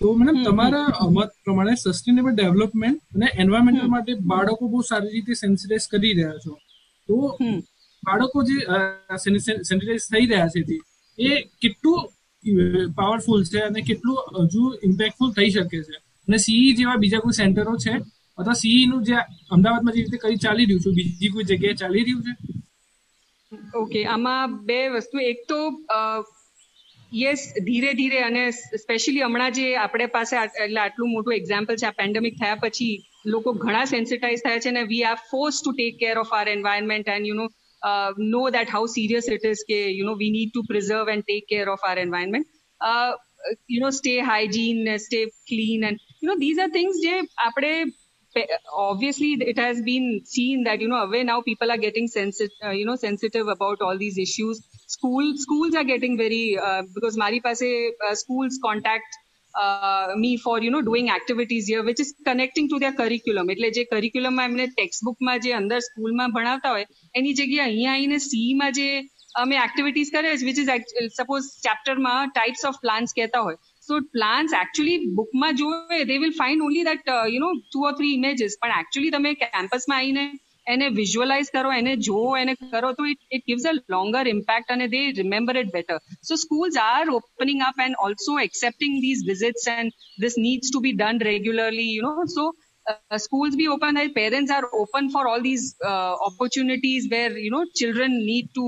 તો 0.00 0.14
મેડમ 0.14 0.40
તમારા 0.42 0.88
મત 1.08 1.30
પ્રમાણે 1.44 1.74
સસ્ટેનેબલ 1.76 2.32
ડેવલપમેન્ટ 2.32 3.00
અને 3.14 3.28
એન્વાયરમેન્ટ 3.36 3.86
માટે 3.88 4.12
બાળકો 4.24 4.64
બહુ 4.68 4.82
સારી 4.82 5.12
રીતે 5.12 5.32
સેન્સિટાઇઝ 5.36 5.86
કરી 5.88 6.14
રહ્યા 6.14 6.38
છો 6.38 6.52
તો 7.08 7.14
બાળકો 8.02 8.38
જે 8.42 8.56
સેન્સિટાઇઝ 9.24 10.06
થઈ 10.08 10.26
રહ્યા 10.26 10.50
છે 10.54 10.80
એ 11.18 11.32
કેટલું 11.60 12.00
પાવરફુલ 12.96 13.46
છે 13.46 13.62
અને 13.62 13.80
કેટલું 13.82 14.18
હજુ 14.46 14.64
ઇમ્પેક્ટફુલ 14.82 15.32
થઈ 15.32 15.50
શકે 15.50 15.78
છે 15.82 16.02
અને 16.28 16.38
સીઈ 16.38 16.74
જેવા 16.74 16.98
બીજા 16.98 17.20
કોઈ 17.20 17.32
સેન્ટરો 17.32 17.76
છે 17.78 17.94
અથવા 18.38 18.54
સીઈ 18.54 18.86
નું 18.86 19.02
જે 19.02 19.16
અમદાવાદમાં 19.50 19.96
જે 19.96 20.00
રીતે 20.00 20.18
કઈ 20.18 20.38
ચાલી 20.38 20.66
રહ્યું 20.66 20.84
છે 20.84 20.92
બીજી 20.92 21.30
કોઈ 21.30 21.44
જગ્યાએ 21.44 21.76
ચાલી 21.76 22.04
રહ્યું 22.04 22.24
છે 22.26 22.32
ઓકે 23.74 24.00
આમાં 24.06 24.56
બે 24.62 24.78
વસ્તુ 24.90 25.24
એક 25.24 25.44
તો 25.48 25.60
યસ 27.12 27.42
ધીરે 27.62 27.90
ધીરે 27.94 28.20
અને 28.20 28.44
સ્પેશિયલી 28.52 29.24
હમણાં 29.24 29.52
જે 29.52 29.66
આપણે 29.78 30.06
પાસે 30.08 30.36
એટલે 30.38 30.80
આટલું 30.80 31.12
મોટું 31.12 31.36
એક્ઝામ્પલ 31.36 31.76
છે 31.76 31.86
આ 31.86 31.98
પેન્ડેમિક 32.00 32.40
થયા 32.40 32.62
પછી 32.62 32.94
લોકો 33.26 33.54
ઘણા 33.56 33.84
સેન્સિટાઇઝ 33.86 34.42
થયા 34.42 34.64
છે 34.64 34.68
અને 34.68 34.82
we 34.84 35.04
are 35.04 35.18
forced 35.30 35.60
to 35.60 35.74
take 35.74 36.00
care 36.00 36.16
of 36.18 36.32
our 36.32 36.46
environment 36.48 37.08
and 37.08 37.30
you 37.30 37.36
know 37.36 37.46
uh, 37.84 38.12
know 38.18 38.50
that 38.50 38.68
how 38.68 38.86
serious 38.86 39.28
it 39.28 39.44
is. 39.44 39.64
Ke, 39.70 39.80
you 39.98 40.04
know, 40.06 40.14
we 40.14 40.30
need 40.30 40.52
to 40.54 40.64
preserve 40.68 41.08
and 41.08 41.24
take 41.28 41.48
care 41.48 41.70
of 41.70 41.80
our 41.86 41.98
environment. 41.98 42.46
Uh, 42.80 43.12
you 43.68 43.80
know, 43.80 43.90
stay 43.90 44.20
hygiene, 44.20 44.98
stay 44.98 45.30
clean, 45.48 45.84
and 45.84 46.00
you 46.20 46.28
know 46.28 46.38
these 46.38 46.58
are 46.58 46.70
things. 46.70 47.00
Je, 47.02 47.22
apde, 47.48 47.92
obviously 48.74 49.32
it 49.40 49.58
has 49.58 49.80
been 49.82 50.22
seen 50.24 50.64
that 50.64 50.80
you 50.80 50.88
know 50.88 51.02
away 51.02 51.22
now 51.24 51.40
people 51.42 51.70
are 51.70 51.76
getting 51.78 52.08
sensitive, 52.08 52.56
uh, 52.64 52.70
you 52.70 52.84
know, 52.86 52.96
sensitive 52.96 53.48
about 53.48 53.80
all 53.82 53.98
these 53.98 54.18
issues. 54.18 54.62
School 54.86 55.36
schools 55.36 55.74
are 55.74 55.84
getting 55.84 56.16
very 56.16 56.58
uh, 56.58 56.82
because 56.94 57.16
Mari 57.16 57.40
Pase 57.40 57.92
uh, 58.08 58.14
schools 58.14 58.58
contact 58.62 59.04
me 60.16 60.36
for 60.36 60.56
you 60.58 60.70
know 60.70 60.80
doing 60.80 61.08
activities 61.08 61.70
year 61.70 61.82
which 61.82 62.00
is 62.00 62.12
connecting 62.22 62.68
to 62.68 62.78
their 62.78 62.92
curriculum 62.92 63.50
એટલે 63.50 63.70
જે 63.70 63.84
કરિક્યુલમમાં 63.86 64.50
એમને 64.50 64.68
text 64.68 65.04
બુકમાં 65.04 65.42
જે 65.42 65.52
અંદર 65.54 65.80
સ્કૂલમાં 65.80 66.32
ભણાવતા 66.32 66.72
હોય 66.72 66.86
એની 67.14 67.34
જગ્યાએ 67.34 67.66
અહીંયા 67.66 67.96
આવીને 67.96 68.54
માં 68.54 68.72
જે 68.72 68.88
અમે 69.34 69.56
એક્ટિવિટીઝ 69.58 70.10
કરે 70.10 70.32
છે 70.32 70.46
વિચ 70.46 70.58
ઇઝ 70.58 71.12
સપોઝ 71.12 71.46
ચેપ્ટરમાં 71.62 72.30
ટાઈપ્સ 72.30 72.64
ઓફ 72.64 72.80
પ્લાન્ટ્સ 72.80 73.12
કહેતા 73.12 73.42
હોય 73.42 73.58
સો 73.88 74.00
પ્લાન્સ 74.12 74.54
એકચ્યુઅલી 74.54 75.12
બુકમાં 75.12 75.56
જોવે 75.56 75.98
they 76.04 76.18
will 76.18 76.34
find 76.34 76.66
only 76.66 76.84
that 76.84 77.12
you 77.12 77.40
know 77.40 77.50
two 77.58 77.86
or 77.88 77.94
three 77.94 78.14
images 78.14 78.58
પણ 78.60 78.76
એકચ્યુઅલી 78.78 79.14
તમે 79.14 79.34
કેમ્પસમાં 79.36 79.98
આવીને 79.98 80.24
એને 80.66 80.86
વિઝ્યુઅલાઇઝ 80.98 81.50
કરો 81.54 81.70
એને 81.78 81.92
જુઓ 82.08 82.24
એને 82.42 82.52
કરો 82.56 82.90
તો 82.98 83.06
it 83.12 83.22
it 83.30 83.46
gives 83.50 83.66
a 83.70 83.74
longer 83.94 84.24
impact 84.34 84.74
અને 84.76 84.86
they 84.88 85.02
remember 85.20 85.56
it 85.62 85.72
better 85.76 85.98
so 86.28 86.40
schools 86.44 86.78
are 86.84 87.04
opening 87.18 87.64
up 87.68 87.82
and 87.86 88.00
also 88.06 88.36
accepting 88.46 88.94
these 89.06 89.24
visits 89.30 89.66
and 89.76 89.90
this 90.18 90.36
needs 90.46 90.70
to 90.70 90.80
be 90.80 90.92
done 90.94 91.18
regularly 91.30 91.88
you 91.96 92.04
know 92.06 92.28
so 92.36 92.44
uh, 92.86 93.18
schools 93.18 93.56
be 93.56 93.68
open 93.68 93.96
and 93.96 94.14
parents 94.14 94.50
are 94.50 94.66
open 94.82 95.10
for 95.10 95.24
all 95.28 95.42
these 95.42 95.66
uh, 95.84 96.14
opportunities 96.28 97.10
where 97.10 97.34
you 97.46 97.50
know 97.50 97.64
children 97.74 98.16
need 98.32 98.48
to 98.54 98.66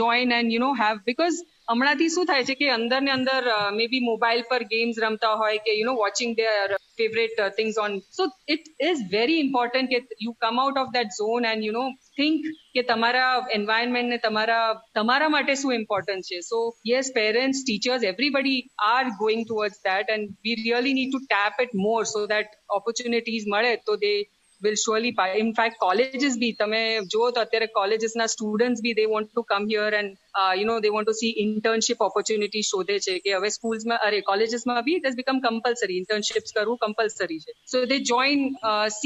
join 0.00 0.32
and 0.32 0.56
you 0.56 0.62
know 0.64 0.74
have 0.84 1.04
because 1.04 1.44
હમણાંથી 1.68 2.06
શું 2.08 2.26
થાય 2.26 2.46
છે 2.48 2.54
કે 2.54 2.66
અંદર 2.72 2.98
ને 3.04 3.12
અંદર 3.12 3.42
મે 3.76 3.84
બી 3.92 4.00
mobile 4.08 4.42
પર 4.50 4.62
games 4.72 4.98
રમતા 5.04 5.36
હોય 5.42 5.62
કે 5.66 5.76
you 5.76 5.86
know 5.86 5.94
watching 6.00 6.32
their 6.40 6.74
favorite 6.96 7.38
uh, 7.38 7.50
things 7.58 7.76
on 7.76 7.96
so 8.10 8.26
it 8.48 8.68
is 8.80 9.02
very 9.10 9.36
important 9.40 9.90
that 9.90 10.14
you 10.18 10.34
come 10.40 10.58
out 10.58 10.76
of 10.76 10.92
that 10.92 11.08
zone 11.12 11.44
and 11.44 11.64
you 11.64 11.72
know 11.72 11.88
think 12.16 12.46
કે 12.76 12.84
તમારા 12.84 13.24
environment 13.56 14.08
ને 14.08 14.18
તમારા 14.18 14.60
તમારા 14.94 15.32
માટે 15.34 15.52
શું 15.54 15.74
ઇમ્પોર્ટન્ટ 15.78 16.30
છે 16.30 16.40
so 16.42 16.60
yes 16.90 17.10
parents 17.18 17.64
teachers 17.64 18.06
everybody 18.12 18.60
are 18.88 19.04
going 19.22 19.44
towards 19.44 19.82
that 19.88 20.14
and 20.16 20.32
we 20.46 20.56
really 20.62 20.96
need 20.98 21.12
to 21.12 21.22
tap 21.26 21.62
it 21.66 21.76
more 21.84 22.00
so 22.14 22.24
that 22.32 22.58
opportunities 22.78 23.46
મળે 23.54 23.72
તો 23.88 23.96
દે 24.04 24.14
will 24.64 24.76
surely 24.82 25.10
buy. 25.18 25.26
In 25.42 25.50
fact, 25.58 25.74
colleges 25.84 26.34
bhi 26.42 26.50
તમે 26.60 26.80
જો 27.14 27.30
તો 27.36 27.42
અત્યારે 27.44 27.68
colleges 27.78 28.12
ના 28.20 28.26
students 28.34 28.82
B 28.86 28.94
they 28.98 29.06
want 29.14 29.28
to 29.38 29.44
come 29.52 29.64
here 29.72 29.90
and 30.00 30.10
uh, 30.40 30.52
you 30.58 30.66
know 30.68 30.78
they 30.84 30.92
want 30.96 31.08
to 31.10 31.14
see 31.20 31.30
internship 31.44 32.04
opportunities 32.08 32.66
શોધે 32.72 32.96
છે 33.06 33.14
કે 33.24 33.32
હવે 33.38 33.50
schools 33.56 33.84
માં 33.92 33.98
અરે 34.08 34.20
colleges 34.30 34.64
માં 34.70 34.82
બી 34.88 34.98
it 35.00 35.06
has 35.10 35.16
become 35.22 35.40
compulsory 35.48 35.96
internships 36.02 36.52
કરવું 36.58 36.82
compulsory 36.86 37.38
છે. 37.46 37.56
So 37.72 37.86
they 37.92 38.00
join 38.12 38.44
uh, 38.72 38.86
C 38.98 39.06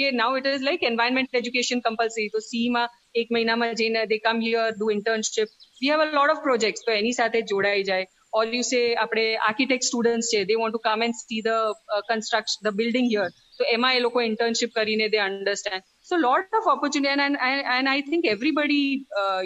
કે 0.00 0.08
now 0.22 0.30
it 0.40 0.48
is 0.54 0.66
like 0.70 0.88
environment 0.92 1.40
education 1.42 1.80
compulsory 1.88 2.28
તો 2.36 2.42
C 2.50 2.64
માં 2.76 2.84
એક 3.22 3.28
મહિનામાં 3.36 3.70
જઈને 3.82 4.02
they 4.12 4.20
come 4.26 4.40
here 4.48 4.66
do 4.82 4.90
internship. 4.98 5.48
We 5.82 5.88
have 5.94 6.04
a 6.08 6.10
lot 6.18 6.30
of 6.34 6.44
projects 6.48 6.82
તો 6.88 6.92
એની 7.00 7.12
સાથે 7.20 7.40
જોડાઈ 7.52 7.88
જાય. 7.90 8.06
Or 8.38 8.42
you 8.54 8.62
say 8.68 8.84
આપણે 9.02 9.24
architect 9.48 9.84
students 9.88 10.28
છે 10.34 10.40
they 10.48 10.56
want 10.60 10.72
to 10.76 10.80
come 10.86 11.02
and 11.06 11.14
see 11.18 11.40
the 11.48 11.58
uh, 11.94 12.02
construction 12.12 12.58
the 12.68 12.72
building 12.80 13.08
here. 13.14 13.28
તો 13.58 13.68
એમાં 13.74 13.98
એ 13.98 14.04
લોકો 14.06 14.24
ઇન્ટર્નશિપ 14.28 14.72
કરીને 14.78 15.06
they 15.08 15.20
understand 15.26 15.84
so 16.10 16.20
lot 16.26 16.58
of 16.60 16.70
opportunity 16.76 17.26
and 17.26 17.42
and 17.76 17.92
I 17.92 18.06
think 18.10 18.30
everybody 18.34 18.88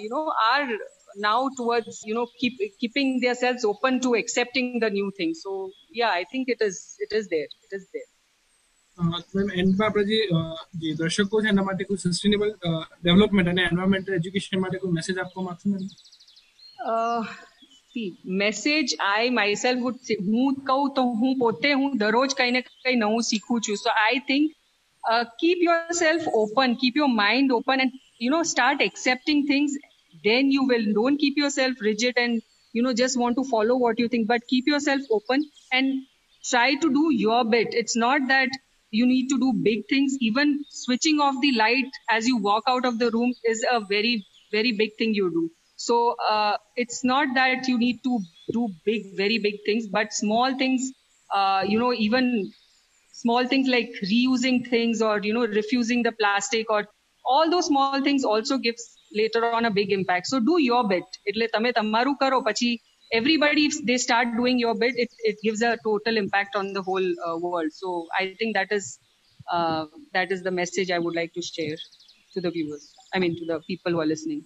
you 0.05 0.13
know 0.15 0.23
are 0.45 0.63
now 1.17 1.49
towards 1.59 1.97
you 2.05 2.15
know 2.15 2.27
keep 2.41 2.59
keeping 2.81 3.09
themselves 3.21 3.65
open 3.65 4.01
to 4.01 4.15
accepting 4.15 4.69
the 4.81 4.91
new 4.91 5.09
thing 5.19 5.33
so 5.35 5.55
yeah 5.93 6.11
i 6.11 6.25
think 6.33 6.49
it 6.49 6.61
is 6.61 6.77
it 6.99 7.13
is 7.13 7.29
there 7.29 7.51
it 7.67 7.73
is 7.73 7.85
there 7.95 8.09
ma'am 8.99 9.51
એન્ડમાં 9.61 9.85
આપણે 9.87 10.05
જે 10.11 10.19
જે 10.83 10.95
દર્શકો 10.95 11.43
છે 11.43 11.49
એના 11.49 11.65
માટે 11.65 11.85
કોઈ 11.85 12.01
sustainable 12.05 12.51
development 13.03 13.51
અને 13.53 13.63
એન્વાયરમેન્ટ 13.63 14.09
એજ્યુકેશન 14.19 14.63
માટે 14.65 14.79
કોઈ 14.79 14.97
મેસેજ 14.99 15.17
આપવા 15.19 15.45
માંગશો 15.45 15.67
ma'am 15.73 15.85
message 18.43 18.95
I 19.09 19.31
my 19.39 19.59
self 19.65 19.83
would 19.85 20.13
હું 20.29 20.57
કહું 20.71 20.95
તો 20.99 21.05
હું 21.23 21.39
પોતે 21.43 21.69
to 21.75 21.99
દરરોજ 22.05 22.35
કંઈ 22.41 22.57
ને 22.57 22.63
કંઈ 22.69 22.97
નવું 23.03 23.27
શીખું 23.31 23.65
છું 23.69 23.81
so 23.85 23.95
I 24.05 24.21
think 24.31 24.53
keep 25.43 25.65
your 25.69 25.97
self 26.03 26.29
open 26.43 26.77
keep 26.83 27.01
your 27.03 27.11
mind 27.23 27.57
open 27.59 27.85
and 27.87 27.99
you 28.27 28.35
know 28.37 28.43
start 28.53 28.87
accepting 28.91 29.43
things 29.53 29.79
then 30.25 30.49
you 30.51 30.63
will 30.69 30.87
don't 30.95 31.21
keep 31.23 31.37
yourself 31.37 31.83
rigid 31.87 32.17
and 32.23 32.43
you 32.75 32.83
know 32.83 32.95
just 33.01 33.19
want 33.19 33.37
to 33.41 33.45
follow 33.51 33.77
what 33.83 34.01
you 34.03 34.09
think 34.15 34.27
but 34.31 34.47
keep 34.53 34.67
yourself 34.67 35.13
open 35.19 35.45
and 35.73 35.93
try 36.45 36.75
to 36.85 36.91
do 36.97 37.05
your 37.19 37.45
bit 37.45 37.77
it's 37.83 37.97
not 37.97 38.27
that 38.33 38.49
you 38.93 39.07
need 39.07 39.29
to 39.29 39.39
do 39.39 39.53
big 39.69 39.85
things 39.93 40.17
even 40.21 40.65
switching 40.71 41.21
off 41.21 41.39
the 41.43 41.53
light 41.53 42.01
as 42.17 42.27
you 42.27 42.37
walk 42.49 42.65
out 42.75 42.91
of 42.91 42.99
the 42.99 43.11
room 43.11 43.33
is 43.45 43.65
a 43.71 43.81
very 43.95 44.27
very 44.53 44.73
big 44.73 44.97
thing 44.99 45.15
you 45.15 45.31
do 45.31 45.45
so 45.79 46.17
uh, 46.31 46.59
it's 46.77 47.05
not 47.05 47.35
that 47.37 47.69
you 47.69 47.79
need 47.79 48.05
to 48.05 48.27
do 48.53 48.75
big, 48.85 49.17
very 49.17 49.39
big 49.39 49.65
things, 49.67 49.89
but 49.89 50.13
small 50.13 50.59
things, 50.59 50.93
uh, 51.35 51.65
you 51.67 51.79
know, 51.81 51.95
even 51.95 52.53
small 53.13 53.47
things 53.47 53.69
like 53.69 53.91
reusing 54.05 54.67
things 54.69 55.03
or, 55.03 55.21
you 55.23 55.35
know, 55.35 55.47
refusing 55.47 56.03
the 56.03 56.13
plastic 56.13 56.71
or 56.71 56.89
all 57.25 57.51
those 57.51 57.67
small 57.67 58.03
things 58.03 58.25
also 58.25 58.59
gives 58.59 58.99
later 59.15 59.47
on 59.47 59.65
a 59.65 59.71
big 59.71 59.93
impact. 59.93 60.27
So 60.27 60.41
do 60.41 60.59
your 60.61 60.89
bit. 60.89 61.05
everybody 63.13 63.67
if 63.67 63.75
they 63.87 63.97
start 63.99 64.29
doing 64.37 64.59
your 64.59 64.75
bit 64.75 64.95
it, 64.97 65.09
it 65.21 65.37
gives 65.43 65.63
a 65.63 65.77
total 65.85 66.17
impact 66.17 66.57
on 66.57 66.73
the 66.73 66.83
whole 66.83 67.09
uh, 67.27 67.39
world 67.39 67.71
so 67.73 68.07
i 68.19 68.35
think 68.39 68.55
that 68.57 68.71
is 68.73 68.99
uh, 69.53 69.87
that 70.13 70.31
is 70.31 70.43
the 70.43 70.51
message 70.51 70.91
i 70.91 70.99
would 70.99 71.15
like 71.21 71.33
to 71.35 71.43
share 71.43 71.77
to 72.35 72.41
the 72.41 72.51
viewers 72.51 72.95
i 73.15 73.19
mean 73.19 73.37
to 73.41 73.47
the 73.53 73.61
people 73.73 73.93
who 73.93 74.01
are 74.01 74.13
listening 74.15 74.43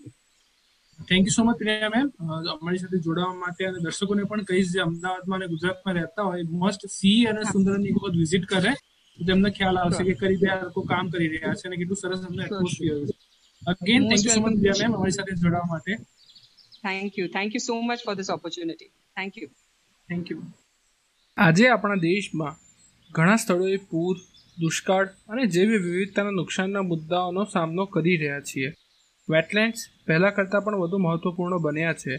thank 0.98 1.22
you 1.22 1.32
so 1.32 1.44
much 1.44 1.56
Priya 1.58 1.90
ma'am 1.90 2.08
અમારી 2.52 2.80
સાથે 2.80 2.98
જોડાવા 3.00 3.38
માટે 3.38 3.62
અને 3.64 3.78
દર્શકોને 3.80 4.22
પણ 4.24 4.44
કહીશ 4.44 4.70
જે 4.70 4.80
અમદાવાદમાં 4.82 5.38
અને 5.38 5.48
ગુજરાતમાં 5.48 5.96
રહેતા 5.96 6.24
હોય 6.24 6.46
મસ્ટ 6.54 6.90
સી 6.90 7.20
અને 7.26 7.42
સુંદર 7.46 7.76
નિકોબાર 7.78 8.14
વિઝિટ 8.14 8.46
કરે 8.46 8.72
તો 9.18 9.26
તેમને 9.26 9.50
ખ્યાલ 9.50 9.78
આવશે 9.78 10.02
કે 10.02 10.14
કઈ 10.14 10.32
રીતે 10.32 10.48
લોકો 10.62 10.86
કામ 10.86 11.12
કરી 11.12 11.30
રહ્યા 11.30 11.54
છે 11.56 11.68
અને 11.68 11.76
કેટલું 11.76 11.98
સરસ 11.98 12.24
એમને 12.24 12.42
એટમોસ્ફિયર 12.44 12.98
છે 13.02 13.14
again 13.62 14.08
thank 14.08 14.24
you 14.24 14.34
so 14.34 14.42
much 14.42 14.56
Priya 14.56 14.82
ma'am 14.82 14.94
અમારી 14.94 15.16
સાથે 15.18 15.32
જોડાવા 15.36 15.70
માટે 15.70 15.92
thank 16.82 17.18
you 17.18 17.28
thank 17.30 17.50
you 17.54 17.62
so 17.62 17.78
much 17.80 17.98
for 18.02 18.14
this 18.14 18.30
opportunity 18.30 18.90
thank 19.16 19.32
you 19.36 19.50
thank 20.08 20.30
you 20.30 20.40
આજે 21.36 21.66
આપણા 21.68 22.02
દેશમાં 22.02 22.60
ઘણા 23.10 23.38
સ્થળોએ 23.38 23.78
પૂર 23.90 24.14
દુષ્કાળ 24.58 25.06
અને 25.28 25.42
જેવી 25.48 25.80
વિવિધતાના 25.80 26.34
નુકસાનના 26.34 26.84
મુદ્દાઓનો 26.84 27.44
સામનો 27.48 27.86
કરી 27.88 28.16
રહ્યા 28.16 28.46
છીએ 28.46 28.70
વેટલેન્ડ્સ 29.28 29.82
પહેલાં 30.06 30.34
કરતાં 30.34 30.64
પણ 30.64 30.78
વધુ 30.78 30.98
મહત્ત્વપૂર્ણ 30.98 31.62
બન્યા 31.62 31.96
છે 31.96 32.14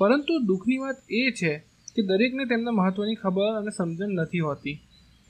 પરંતુ 0.00 0.34
દુઃખની 0.46 0.78
વાત 0.78 0.98
એ 1.14 1.22
છે 1.32 1.52
કે 1.88 2.02
દરેકને 2.02 2.44
તેમના 2.44 2.74
મહત્ત્વની 2.74 3.20
ખબર 3.20 3.52
અને 3.52 3.72
સમજણ 3.72 4.16
નથી 4.16 4.40
હોતી 4.40 4.76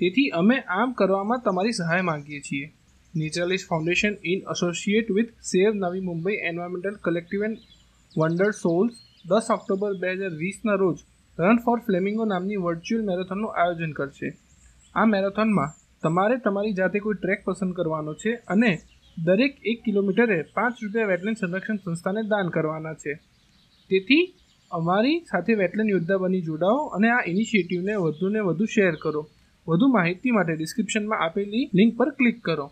તેથી 0.00 0.29
અમે 0.33 0.57
આમ 0.76 0.94
કરવામાં 0.94 1.42
તમારી 1.42 1.74
સહાય 1.74 2.02
માગીએ 2.02 2.40
છીએ 2.40 2.66
naturalist 3.14 3.68
foundation 3.68 4.14
in 4.24 4.40
associate 4.46 5.09
with 5.11 5.33
save 5.44 5.70
Navi 5.74 6.02
Mumbai 6.02 6.38
environmental 6.44 6.98
collective 7.05 7.40
and 7.42 7.62
wonder 8.12 8.52
souls 8.55 8.94
દસ 9.24 9.46
ઓક્ટોબર 9.50 9.92
બે 10.00 10.11
હજાર 10.14 10.35
વીસના 10.35 10.76
રોજ 10.76 10.98
રન 11.38 11.59
ફોર 11.59 11.79
ફ્લેમિંગો 11.81 12.24
નામની 12.24 12.62
વર્ચ્યુઅલ 12.62 13.05
મેરેથોનનું 13.05 13.55
આયોજન 13.55 13.92
કરશે 13.92 14.29
આ 14.94 15.07
મેરેથોનમાં 15.07 15.74
તમારે 16.02 16.37
તમારી 16.40 16.74
જાતે 16.74 16.98
કોઈ 16.98 17.18
ટ્રેક 17.18 17.40
પસંદ 17.44 17.72
કરવાનો 17.74 18.12
છે 18.16 18.33
અને 18.48 18.72
દરેક 19.16 19.55
એક 19.64 19.79
કિલોમીટરે 19.83 20.38
પાંચ 20.55 20.74
રૂપિયા 20.76 21.09
વેટલેન્ડ 21.09 21.38
સંરક્ષણ 21.38 21.79
સંસ્થાને 21.79 22.22
દાન 22.24 22.50
કરવાના 22.50 22.96
છે 22.96 23.12
તેથી 23.90 24.24
અમારી 24.70 25.18
સાથે 25.24 25.55
વેટલેન્ડ 25.55 25.92
યોદ્ધા 25.92 26.18
બની 26.18 26.42
જોડાઓ 26.42 26.81
અને 26.90 27.09
આ 27.11 27.22
ઇનિશિયેટિવને 27.26 27.94
વધુને 27.98 28.40
વધુ 28.42 28.66
શેર 28.66 28.94
કરો 28.96 29.22
વધુ 29.66 29.87
માહિતી 29.88 30.33
માટે 30.33 30.57
ડિસ્ક્રિપ્શનમાં 30.57 31.22
આપેલી 31.22 31.64
લિંક 31.72 31.96
પર 31.96 32.11
ક્લિક 32.14 32.38
કરો 32.42 32.66